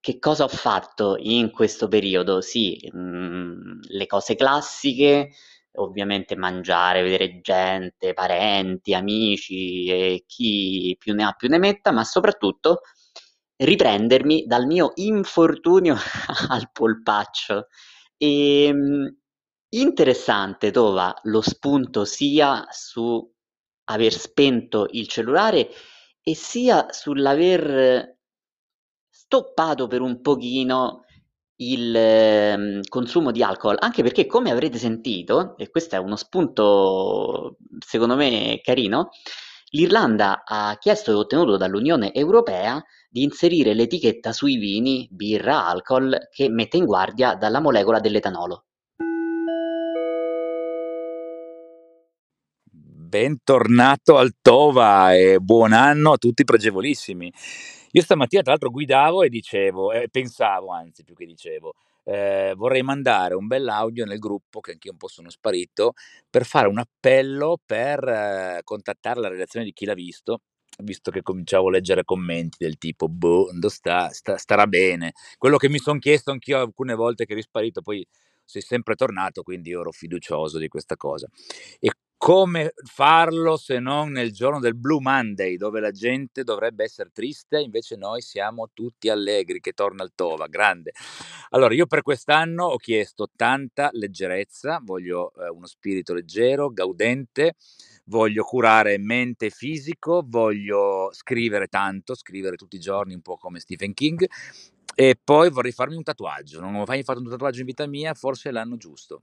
Che 0.01 0.18
cosa 0.18 0.45
ho 0.45 0.49
fatto 0.49 1.16
in 1.18 1.51
questo 1.51 1.87
periodo? 1.88 2.40
Sì, 2.40 2.90
mm, 2.97 3.81
le 3.88 4.07
cose 4.07 4.35
classiche, 4.35 5.31
ovviamente 5.77 6.35
mangiare, 6.35 7.03
vedere 7.03 7.40
gente, 7.40 8.12
parenti, 8.14 8.95
amici 8.95 9.85
e 9.87 10.25
chi 10.27 10.97
più 10.99 11.14
ne 11.14 11.25
ha 11.25 11.33
più 11.33 11.49
ne 11.49 11.59
metta, 11.59 11.92
ma 11.92 12.05
soprattutto 12.05 12.81
riprendermi 13.57 14.45
dal 14.47 14.66
mio 14.66 14.92
infortunio 14.97 15.97
al 16.49 16.71
polpaccio. 16.73 17.66
E, 18.16 18.64
ehm, 18.66 19.16
Interessante 19.75 20.71
Tova 20.71 21.19
lo 21.23 21.41
spunto 21.41 22.05
sia 22.05 22.67
su 22.71 23.27
aver 23.85 24.13
spento 24.13 24.87
il 24.91 25.09
cellulare 25.09 25.71
e 26.23 26.35
sia 26.35 26.89
sull'aver 26.91 28.19
stoppato 29.09 29.87
per 29.87 30.03
un 30.03 30.21
pochino 30.21 31.05
il 31.57 31.97
eh, 31.97 32.81
consumo 32.87 33.31
di 33.31 33.43
alcol, 33.43 33.77
anche 33.79 34.03
perché 34.03 34.27
come 34.27 34.51
avrete 34.51 34.77
sentito, 34.77 35.57
e 35.57 35.71
questo 35.71 35.97
è 35.97 35.99
uno 35.99 36.17
spunto 36.17 37.57
secondo 37.79 38.15
me 38.15 38.61
carino, 38.63 39.09
l'Irlanda 39.71 40.45
ha 40.45 40.77
chiesto 40.77 41.13
e 41.13 41.15
ottenuto 41.15 41.57
dall'Unione 41.57 42.13
Europea 42.13 42.83
di 43.09 43.23
inserire 43.23 43.73
l'etichetta 43.73 44.33
sui 44.33 44.59
vini, 44.59 45.09
birra, 45.11 45.67
alcol 45.67 46.29
che 46.31 46.51
mette 46.51 46.77
in 46.77 46.85
guardia 46.85 47.37
dalla 47.37 47.61
molecola 47.61 48.01
dell'etanolo. 48.01 48.67
Bentornato 53.12 54.16
al 54.16 54.37
Tova 54.40 55.14
e 55.14 55.38
buon 55.38 55.75
anno 55.75 56.12
a 56.12 56.16
tutti 56.16 56.44
pregevolissimi. 56.44 57.31
Io 57.90 58.01
stamattina 58.01 58.40
tra 58.40 58.53
l'altro 58.53 58.70
guidavo 58.70 59.22
e 59.22 59.29
dicevo, 59.29 59.92
e 59.92 60.09
pensavo 60.11 60.70
anzi 60.70 61.05
più 61.05 61.14
che 61.14 61.27
dicevo, 61.27 61.75
eh, 62.05 62.55
vorrei 62.57 62.81
mandare 62.81 63.35
un 63.35 63.46
bell'audio 63.46 64.07
nel 64.07 64.18
gruppo, 64.18 64.61
che 64.61 64.70
anch'io 64.70 64.92
un 64.92 64.96
po' 64.96 65.09
sono 65.09 65.29
sparito, 65.29 65.92
per 66.31 66.46
fare 66.46 66.68
un 66.68 66.79
appello 66.79 67.59
per 67.62 68.03
eh, 68.03 68.61
contattare 68.64 69.20
la 69.20 69.29
redazione 69.29 69.66
di 69.66 69.75
chi 69.75 69.85
l'ha 69.85 69.92
visto, 69.92 70.40
visto 70.83 71.11
che 71.11 71.20
cominciavo 71.20 71.68
a 71.68 71.72
leggere 71.72 72.05
commenti 72.05 72.57
del 72.61 72.79
tipo, 72.79 73.11
boh, 73.11 73.51
sta, 73.68 74.09
sta, 74.09 74.38
starà 74.38 74.66
bene. 74.66 75.12
Quello 75.37 75.59
che 75.59 75.68
mi 75.68 75.79
sono 75.81 75.98
chiesto 75.98 76.31
anch'io 76.31 76.61
alcune 76.61 76.94
volte 76.94 77.27
che 77.27 77.33
eri 77.33 77.42
sparito, 77.42 77.83
poi 77.83 78.07
sei 78.42 78.62
sempre 78.62 78.94
tornato, 78.94 79.42
quindi 79.42 79.68
io 79.68 79.81
ero 79.81 79.92
fiducioso 79.92 80.57
di 80.59 80.68
questa 80.68 80.96
cosa. 80.96 81.29
E 81.79 81.90
come 82.23 82.73
farlo 82.85 83.57
se 83.57 83.81
non 83.81 84.13
nel 84.13 84.31
giorno 84.31 84.61
del 84.61 84.77
Blue 84.77 85.01
Monday, 85.01 85.57
dove 85.57 85.81
la 85.81 85.91
gente 85.91 86.45
dovrebbe 86.45 86.85
essere 86.85 87.11
triste, 87.13 87.59
invece 87.59 87.97
noi 87.97 88.21
siamo 88.21 88.71
tutti 88.73 89.09
allegri 89.09 89.59
che 89.59 89.73
torna 89.73 90.05
il 90.05 90.13
Tova, 90.15 90.47
grande. 90.47 90.93
Allora, 91.51 91.75
io 91.75 91.87
per 91.87 92.03
quest'anno 92.03 92.67
ho 92.67 92.77
chiesto 92.77 93.29
tanta 93.35 93.89
leggerezza, 93.91 94.81
voglio 94.85 95.33
eh, 95.35 95.49
uno 95.49 95.67
spirito 95.67 96.15
leggero, 96.15 96.71
gaudente, 96.71 97.57
voglio 98.05 98.45
curare 98.45 98.99
mente 98.99 99.47
e 99.47 99.51
fisico, 99.51 100.23
voglio 100.25 101.09
scrivere 101.13 101.67
tanto, 101.67 102.15
scrivere 102.15 102.55
tutti 102.55 102.77
i 102.77 102.79
giorni 102.79 103.15
un 103.15 103.23
po' 103.23 103.37
come 103.37 103.59
Stephen 103.59 103.95
King 103.95 104.25
e 104.95 105.19
poi 105.21 105.51
vorrei 105.51 105.73
farmi 105.73 105.97
un 105.97 106.05
tatuaggio. 106.05 106.61
Non 106.61 106.77
ho 106.77 106.85
mai 106.87 107.03
fatto 107.03 107.19
un 107.19 107.29
tatuaggio 107.29 107.59
in 107.59 107.67
vita 107.67 107.89
mia, 107.89 108.15
forse 108.15 108.51
è 108.51 108.53
l'anno 108.53 108.77
giusto. 108.77 109.23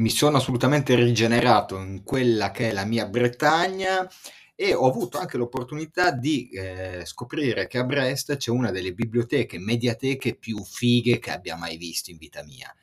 Mi 0.00 0.08
sono 0.08 0.38
assolutamente 0.38 0.94
rigenerato 0.94 1.78
in 1.78 2.02
quella 2.02 2.50
che 2.50 2.70
è 2.70 2.72
la 2.72 2.84
mia 2.84 3.06
Bretagna 3.06 4.08
e 4.54 4.74
ho 4.74 4.86
avuto 4.86 5.18
anche 5.18 5.36
l'opportunità 5.36 6.10
di 6.10 6.48
eh, 6.50 7.02
scoprire 7.04 7.66
che 7.66 7.78
a 7.78 7.84
Brest 7.84 8.36
c'è 8.36 8.50
una 8.50 8.70
delle 8.70 8.92
biblioteche, 8.92 9.58
mediateche 9.58 10.34
più 10.34 10.62
fighe 10.64 11.18
che 11.18 11.30
abbia 11.30 11.56
mai 11.56 11.76
visto 11.76 12.10
in 12.10 12.16
vita 12.16 12.42
mia. 12.44 12.74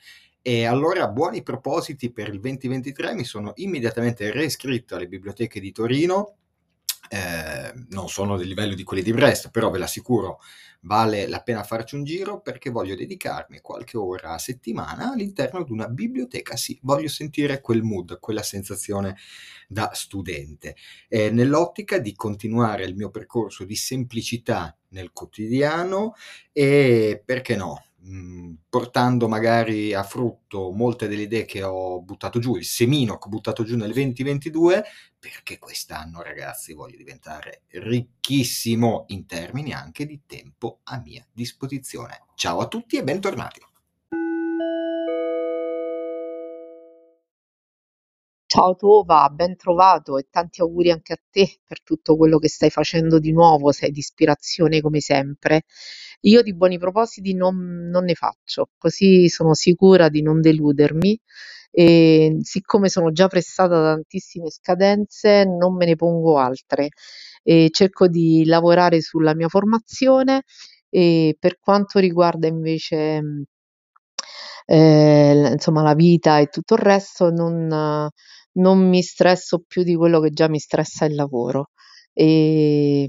E 0.42 0.66
allora, 0.66 1.08
buoni 1.08 1.44
propositi 1.44 2.12
per 2.12 2.30
il 2.30 2.40
2023, 2.40 3.14
mi 3.14 3.26
sono 3.26 3.52
immediatamente 3.56 4.32
reiscritto 4.32 4.96
alle 4.96 5.08
biblioteche 5.08 5.60
di 5.60 5.72
Torino. 5.72 6.36
Eh, 7.10 7.74
non 7.90 8.10
sono 8.10 8.38
del 8.38 8.48
livello 8.48 8.74
di 8.74 8.84
quelli 8.84 9.04
di 9.04 9.12
Brest, 9.12 9.50
però 9.50 9.70
ve 9.70 9.78
l'assicuro, 9.78 10.40
vale 10.82 11.28
la 11.28 11.42
pena 11.42 11.64
farci 11.64 11.96
un 11.96 12.04
giro 12.04 12.42
perché 12.42 12.70
voglio 12.70 12.96
dedicarmi 12.96 13.60
qualche 13.62 13.98
ora 13.98 14.32
a 14.32 14.38
settimana 14.38 15.12
all'interno 15.12 15.64
di 15.64 15.72
una 15.72 15.88
biblioteca. 15.88 16.56
Sì, 16.56 16.78
voglio 16.82 17.08
sentire 17.08 17.62
quel 17.62 17.84
mood, 17.84 18.20
quella 18.20 18.44
sensazione 18.44 19.18
da 19.68 19.92
studente, 19.94 20.76
eh, 21.10 21.30
nell'ottica 21.30 22.00
di 22.00 22.16
continuare 22.16 22.86
il 22.86 22.96
mio 22.96 23.10
percorso 23.10 23.66
di 23.66 23.76
semplicità 23.76 24.78
nel 24.90 25.12
quotidiano 25.12 26.14
e 26.54 27.22
perché 27.26 27.56
no, 27.56 27.84
Portando 28.70 29.28
magari 29.28 29.94
a 29.94 30.04
frutto 30.04 30.72
molte 30.72 31.08
delle 31.08 31.24
idee 31.24 31.44
che 31.44 31.62
ho 31.64 32.02
buttato 32.02 32.40
giù, 32.40 32.56
il 32.56 32.64
semino 32.64 33.18
che 33.18 33.28
ho 33.28 33.30
buttato 33.30 33.64
giù 33.64 33.76
nel 33.76 33.92
2022, 33.92 34.84
perché 35.20 35.60
quest'anno 35.60 36.22
ragazzi 36.22 36.74
voglio 36.74 36.96
diventare 36.96 37.64
ricchissimo 37.68 39.06
in 39.08 39.26
termini 39.26 39.74
anche 39.74 40.06
di 40.06 40.22
tempo 40.26 40.80
a 40.84 41.02
mia 41.04 41.26
disposizione. 41.34 42.24
Ciao 42.36 42.60
a 42.60 42.68
tutti 42.68 42.96
e 42.96 43.04
bentornati. 43.04 43.60
Ciao 48.50 48.78
Tova, 48.78 49.28
ben 49.30 49.58
trovato 49.58 50.18
e 50.18 50.28
tanti 50.30 50.62
auguri 50.62 50.90
anche 50.90 51.12
a 51.12 51.20
te 51.30 51.60
per 51.66 51.84
tutto 51.84 52.16
quello 52.16 52.38
che 52.40 52.48
stai 52.48 52.70
facendo 52.70 53.20
di 53.20 53.34
nuovo, 53.34 53.74
sei 53.74 53.92
di 53.92 54.00
ispirazione 54.00 54.80
come 54.80 55.02
sempre. 55.02 55.64
Io 56.22 56.42
di 56.42 56.54
buoni 56.56 56.78
propositi 56.80 57.34
non, 57.36 57.56
non 57.90 58.04
ne 58.06 58.14
faccio, 58.16 58.70
così 58.78 59.30
sono 59.30 59.54
sicura 59.54 60.10
di 60.10 60.22
non 60.22 60.42
deludermi 60.42 61.20
e 61.72 62.38
siccome 62.42 62.90
sono 62.90 63.12
già 63.12 63.28
pressata 63.28 63.80
da 63.82 63.94
tantissime 63.94 64.50
scadenze 64.50 65.44
non 65.46 65.76
me 65.76 65.86
ne 65.86 65.96
pongo 65.96 66.38
altre 66.40 66.90
e 67.44 67.70
cerco 67.72 68.08
di 68.08 68.46
lavorare 68.46 69.02
sulla 69.02 69.36
mia 69.36 69.48
formazione 69.48 70.44
e 70.90 71.36
per 71.40 71.60
quanto 71.60 72.00
riguarda 72.00 72.48
invece 72.48 73.22
eh, 74.66 75.50
insomma 75.54 75.82
la 75.84 75.94
vita 75.94 76.40
e 76.40 76.48
tutto 76.48 76.74
il 76.76 76.80
resto 76.82 77.30
non 77.30 78.10
non 78.60 78.90
mi 78.90 79.02
stresso 79.04 79.64
più 79.68 79.84
di 79.84 79.96
quello 79.96 80.20
che 80.20 80.32
già 80.32 80.48
mi 80.50 80.58
stressa 80.60 81.06
il 81.06 81.14
lavoro. 81.14 81.70
E, 82.20 83.08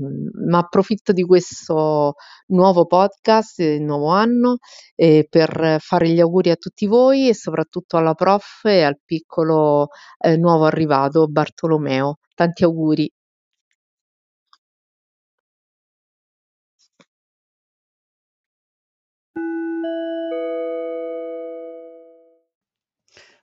ma 0.49 0.59
approfitto 0.59 1.13
di 1.13 1.23
questo 1.23 2.15
nuovo 2.49 2.85
podcast, 2.87 3.61
eh, 3.61 3.77
il 3.77 3.83
nuovo 3.83 4.09
anno, 4.09 4.59
eh, 4.95 5.27
per 5.29 5.79
fare 5.81 6.11
gli 6.11 6.21
auguri 6.21 6.51
a 6.51 6.57
tutti 6.57 6.87
voi 6.87 7.29
e 7.29 7.35
soprattutto 7.35 7.97
alla 7.97 8.13
prof 8.15 8.65
e 8.65 8.83
al 8.83 8.99
piccolo 9.05 9.89
eh, 10.19 10.37
nuovo 10.37 10.67
arrivato 10.67 11.27
Bartolomeo. 11.27 12.19
Tanti 12.35 12.65
auguri. 12.65 13.11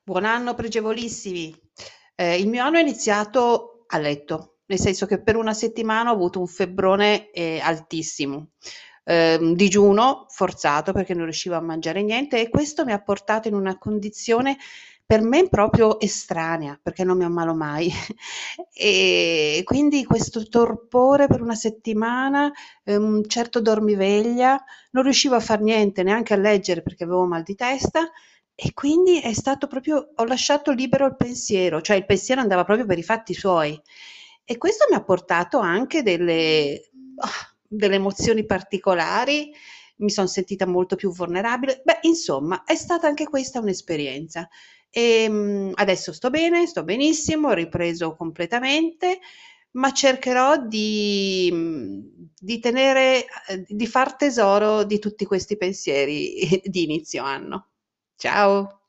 Buon 0.04 0.26
anno, 0.26 0.54
pregevolissimi. 0.54 1.52
Eh, 2.16 2.38
il 2.40 2.48
mio 2.48 2.64
anno 2.64 2.78
è 2.78 2.82
iniziato 2.82 3.86
a 3.88 3.98
letto, 3.98 4.55
nel 4.68 4.80
senso 4.80 5.06
che 5.06 5.22
per 5.22 5.36
una 5.36 5.54
settimana 5.54 6.12
ho 6.12 6.14
avuto 6.14 6.40
un 6.40 6.48
febbrone 6.48 7.30
eh, 7.32 7.60
altissimo, 7.60 8.50
eh, 9.04 9.36
un 9.36 9.54
digiuno 9.54 10.26
forzato 10.30 10.92
perché 10.92 11.14
non 11.14 11.24
riuscivo 11.24 11.56
a 11.56 11.62
mangiare 11.62 12.02
niente 12.02 12.40
e 12.40 12.50
questo 12.50 12.86
mi 12.86 12.92
ha 12.92 13.02
portato 13.02 13.48
in 13.48 13.54
una 13.54 13.78
condizione 13.78 14.58
per 15.06 15.22
me 15.22 15.48
proprio 15.48 16.00
estranea, 16.00 16.80
perché 16.82 17.04
non 17.04 17.18
mi 17.18 17.26
ammalo 17.26 17.54
mai. 17.54 17.92
e 18.74 19.62
quindi 19.64 20.04
questo 20.04 20.48
torpore 20.48 21.28
per 21.28 21.42
una 21.42 21.54
settimana, 21.54 22.52
eh, 22.84 22.96
un 22.96 23.24
certo 23.28 23.62
dormiveglia, 23.62 24.62
non 24.92 25.04
riuscivo 25.04 25.36
a 25.36 25.40
fare 25.40 25.62
niente, 25.62 26.02
neanche 26.04 26.34
a 26.34 26.38
leggere 26.38 26.82
perché 26.82 27.04
avevo 27.04 27.26
mal 27.28 27.44
di 27.44 27.56
testa. 27.56 28.10
E 28.58 28.74
quindi 28.74 29.20
è 29.20 29.34
stato 29.34 29.68
proprio, 29.68 30.12
ho 30.16 30.24
lasciato 30.24 30.72
libero 30.72 31.06
il 31.06 31.16
pensiero, 31.18 31.82
cioè 31.82 31.98
il 31.98 32.06
pensiero 32.06 32.42
andava 32.42 32.64
proprio 32.64 32.86
per 32.86 32.98
i 32.98 33.04
fatti 33.04 33.34
suoi. 33.34 33.80
E 34.46 34.58
questo 34.58 34.86
mi 34.90 34.96
ha 34.96 35.04
portato 35.04 35.58
anche 35.58 36.04
delle, 36.04 36.92
oh, 37.16 37.56
delle 37.68 37.96
emozioni 37.96 38.46
particolari, 38.46 39.52
mi 39.98 40.10
sono 40.10 40.28
sentita 40.28 40.68
molto 40.68 40.96
più 40.96 41.12
vulnerabile. 41.12 41.82
Beh, 41.84 42.00
insomma, 42.02 42.64
è 42.64 42.76
stata 42.76 43.08
anche 43.08 43.26
questa 43.26 43.60
un'esperienza. 43.60 44.48
E 44.90 45.24
ehm, 45.24 45.72
adesso 45.76 46.14
sto 46.14 46.30
bene, 46.30 46.68
sto 46.68 46.84
benissimo, 46.84 47.50
ho 47.50 47.54
ripreso 47.54 48.16
completamente, 48.16 49.20
ma 49.72 49.92
cercherò 49.92 50.58
di, 50.68 51.52
di 52.40 52.60
tenere, 52.60 53.26
di 53.68 53.88
far 53.88 54.16
tesoro 54.16 54.84
di 54.84 55.00
tutti 55.00 55.26
questi 55.26 55.58
pensieri 55.58 56.62
di 56.64 56.84
inizio 56.84 57.24
anno. 57.24 57.70
Ciao! 58.16 58.85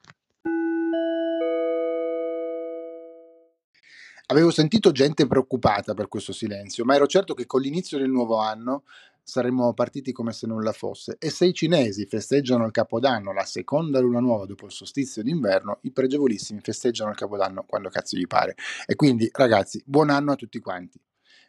Avevo 4.28 4.50
sentito 4.50 4.90
gente 4.90 5.26
preoccupata 5.26 5.94
per 5.94 6.08
questo 6.08 6.32
silenzio, 6.32 6.84
ma 6.84 6.96
ero 6.96 7.06
certo 7.06 7.32
che 7.34 7.46
con 7.46 7.60
l'inizio 7.60 7.96
del 7.96 8.10
nuovo 8.10 8.38
anno 8.38 8.82
saremmo 9.22 9.72
partiti 9.72 10.10
come 10.10 10.32
se 10.32 10.48
nulla 10.48 10.72
fosse. 10.72 11.16
E 11.20 11.30
se 11.30 11.46
i 11.46 11.54
cinesi 11.54 12.06
festeggiano 12.06 12.64
il 12.66 12.72
Capodanno, 12.72 13.32
la 13.32 13.44
seconda 13.44 14.00
luna 14.00 14.18
nuova 14.18 14.44
dopo 14.46 14.66
il 14.66 14.72
solstizio 14.72 15.22
d'inverno, 15.22 15.78
i 15.82 15.92
pregevolissimi 15.92 16.60
festeggiano 16.60 17.10
il 17.10 17.16
Capodanno 17.16 17.64
quando 17.68 17.88
cazzo 17.88 18.16
gli 18.16 18.26
pare. 18.26 18.56
E 18.86 18.96
quindi, 18.96 19.28
ragazzi, 19.32 19.80
buon 19.86 20.10
anno 20.10 20.32
a 20.32 20.36
tutti 20.36 20.58
quanti. 20.58 21.00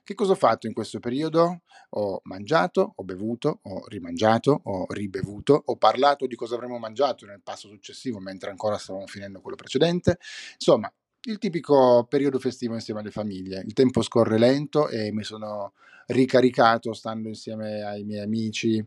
Che 0.04 0.14
cosa 0.14 0.34
ho 0.34 0.36
fatto 0.36 0.68
in 0.68 0.74
questo 0.74 1.00
periodo? 1.00 1.62
Ho 1.90 2.22
mangiato, 2.26 2.94
ho 2.96 3.04
bevuto, 3.04 3.60
ho 3.64 3.86
rimangiato, 3.88 4.62
ho 4.64 4.86
ribevuto, 4.90 5.62
ho 5.66 5.76
parlato 5.78 6.28
di 6.28 6.36
cosa 6.36 6.56
avremmo 6.56 6.78
mangiato 6.78 7.26
nel 7.26 7.42
passo 7.44 7.68
successivo 7.68 8.20
mentre 8.20 8.52
ancora 8.52 8.78
stavamo 8.78 9.08
finendo 9.08 9.42
quello 9.42 9.58
precedente. 9.58 10.20
Insomma, 10.54 10.92
il 11.24 11.38
tipico 11.40 12.06
periodo 12.10 12.40
festivo 12.40 12.74
insieme 12.74 13.02
alle 13.02 13.12
famiglie. 13.12 13.64
Il 13.66 13.74
tempo 13.74 14.02
scorre 14.02 14.38
lento 14.38 14.88
e 14.88 15.12
mi 15.12 15.24
sono 15.24 15.74
ricaricato 16.08 16.94
stando 16.94 17.28
insieme 17.28 17.82
ai 17.82 18.04
miei 18.04 18.22
amici, 18.22 18.84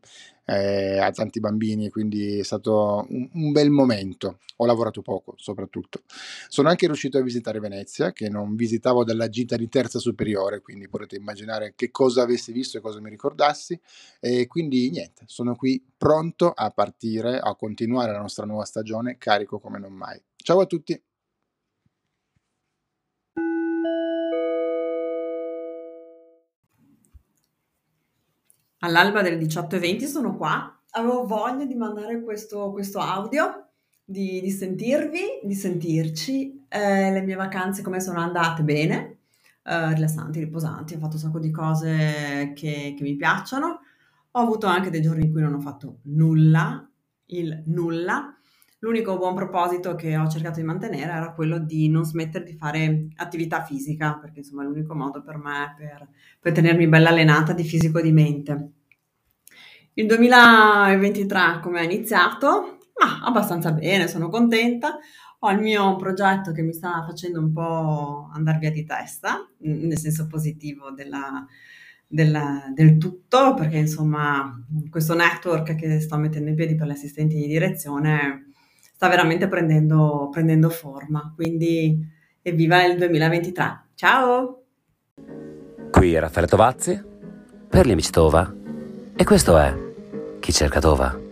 eh, 0.47 0.99
a 0.99 1.11
tanti 1.11 1.39
bambini, 1.39 1.91
quindi 1.91 2.39
è 2.39 2.43
stato 2.43 3.07
un, 3.09 3.29
un, 3.33 3.53
bel 3.53 3.71
momento. 3.71 4.39
Ho 4.57 4.67
lavorato 4.67 5.03
poco, 5.03 5.35
soprattutto. 5.37 6.03
Sono 6.49 6.69
anche 6.69 6.87
riuscito 6.87 7.19
a 7.19 7.23
visitare 7.23 7.61
Venezia, 7.61 8.13
che 8.13 8.29
non 8.29 8.57
visitavo 8.57 9.05
dalla 9.05 9.29
gita 9.29 9.57
di 9.57 9.69
terza 9.69 9.99
superiore, 9.99 10.61
quindi 10.61 10.89
potete 10.89 11.17
immaginare 11.17 11.75
che 11.77 11.91
cosa 11.91 12.23
avessi 12.23 12.53
visto 12.53 12.79
e 12.79 12.81
cosa 12.81 13.01
mi 13.01 13.11
ricordassi. 13.11 13.79
E 14.19 14.47
quindi 14.47 14.91
niente, 14.91 15.25
sono 15.27 15.55
qui 15.55 15.83
pronto 15.97 16.51
a 16.51 16.71
partire, 16.71 17.39
a 17.39 17.55
continuare 17.55 18.13
la 18.13 18.21
nostra 18.21 18.45
nuova 18.45 18.65
stagione, 18.65 19.19
carico 19.19 19.59
come 19.59 19.79
non 19.79 19.93
mai. 19.93 20.21
Ciao 20.37 20.61
a 20.61 20.67
tutti! 20.67 21.01
All'alba 28.81 29.23
delle 29.23 29.37
18.20 29.37 30.05
sono 30.07 30.37
qua. 30.37 30.75
Avevo 30.93 31.27
voglia 31.27 31.65
di 31.65 31.75
mandare 31.75 32.23
questo, 32.23 32.71
questo 32.71 32.99
audio, 32.99 33.69
di, 34.05 34.41
di, 34.41 34.51
sentirvi, 34.51 35.41
di 35.43 35.55
sentirci. 35.55 36.65
Eh, 36.69 37.11
le 37.11 37.21
mie 37.21 37.35
vacanze 37.35 37.83
come 37.83 38.01
sono 38.01 38.21
andate? 38.21 38.63
Bene, 38.63 39.19
eh, 39.65 39.95
rilassanti, 39.95 40.41
riposanti. 40.41 40.95
Ho 40.95 40.99
fatto 40.99 41.17
un 41.17 41.21
sacco 41.21 41.39
di 41.39 41.51
cose 41.51 42.53
che, 42.55 42.95
che 42.97 43.03
mi 43.03 43.17
piacciono. 43.17 43.81
Ho 44.33 44.41
avuto 44.41 44.67
anche 44.67 44.91
dei 44.91 45.03
giorni 45.03 45.25
in 45.25 45.33
cui 45.33 45.43
non 45.43 45.55
ho 45.55 45.61
fatto 45.61 45.99
nulla, 46.05 46.89
il 47.27 47.63
nulla. 47.67 48.35
L'unico 48.83 49.19
buon 49.19 49.35
proposito 49.35 49.95
che 49.95 50.17
ho 50.17 50.27
cercato 50.27 50.59
di 50.59 50.65
mantenere 50.65 51.13
era 51.13 51.33
quello 51.33 51.59
di 51.59 51.91
non 51.91 52.03
smettere 52.03 52.45
di 52.45 52.55
fare 52.55 53.09
attività 53.17 53.63
fisica, 53.63 54.15
perché 54.19 54.39
insomma 54.39 54.63
è 54.63 54.67
l'unico 54.67 54.95
modo 54.95 55.23
per 55.23 55.37
me 55.37 55.75
per, 55.77 56.09
per 56.41 56.53
tenermi 56.53 56.89
bella 56.89 57.11
allenata 57.11 57.53
di 57.53 57.63
fisico 57.63 57.99
e 57.99 58.03
di 58.03 58.13
mente. 58.13 58.71
Il 59.93 60.07
2023 60.07 61.61
come 61.61 61.81
è 61.81 61.85
iniziato? 61.85 62.79
Ma 62.99 63.21
abbastanza 63.23 63.71
bene, 63.73 64.09
sono 64.09 64.31
contenta. 64.31 64.99
Ho 65.41 65.51
il 65.51 65.61
mio 65.61 65.97
progetto 65.97 66.53
che 66.53 66.63
mi 66.63 66.73
sta 66.73 67.05
facendo 67.07 67.39
un 67.39 67.53
po' 67.53 68.31
andare 68.33 68.59
via 68.61 68.71
di 68.71 68.87
testa, 68.87 69.47
nel 69.59 69.99
senso 69.99 70.27
positivo 70.27 70.91
della, 70.91 71.47
della, 72.07 72.71
del 72.75 72.97
tutto, 72.97 73.53
perché 73.53 73.77
insomma 73.77 74.59
questo 74.89 75.15
network 75.15 75.75
che 75.75 76.01
sto 76.01 76.17
mettendo 76.17 76.49
in 76.49 76.57
piedi 76.57 76.75
per 76.77 76.87
gli 76.87 76.93
assistenti 76.93 77.35
di 77.35 77.47
direzione 77.47 78.50
sta 79.01 79.09
veramente 79.09 79.49
prendendo, 79.49 80.29
prendendo 80.31 80.69
forma. 80.69 81.33
Quindi 81.35 82.07
evviva 82.43 82.85
il 82.85 82.99
2023. 82.99 83.85
Ciao! 83.95 84.63
Qui 85.91 86.13
è 86.13 86.21
Raffaele 86.21 86.47
Tovazzi 86.47 87.03
per 87.67 87.87
gli 87.87 87.93
amici 87.93 88.11
Tova 88.11 88.55
e 89.17 89.25
questo 89.25 89.57
è 89.57 89.75
Chi 90.39 90.53
cerca 90.53 90.81
Tova. 90.81 91.30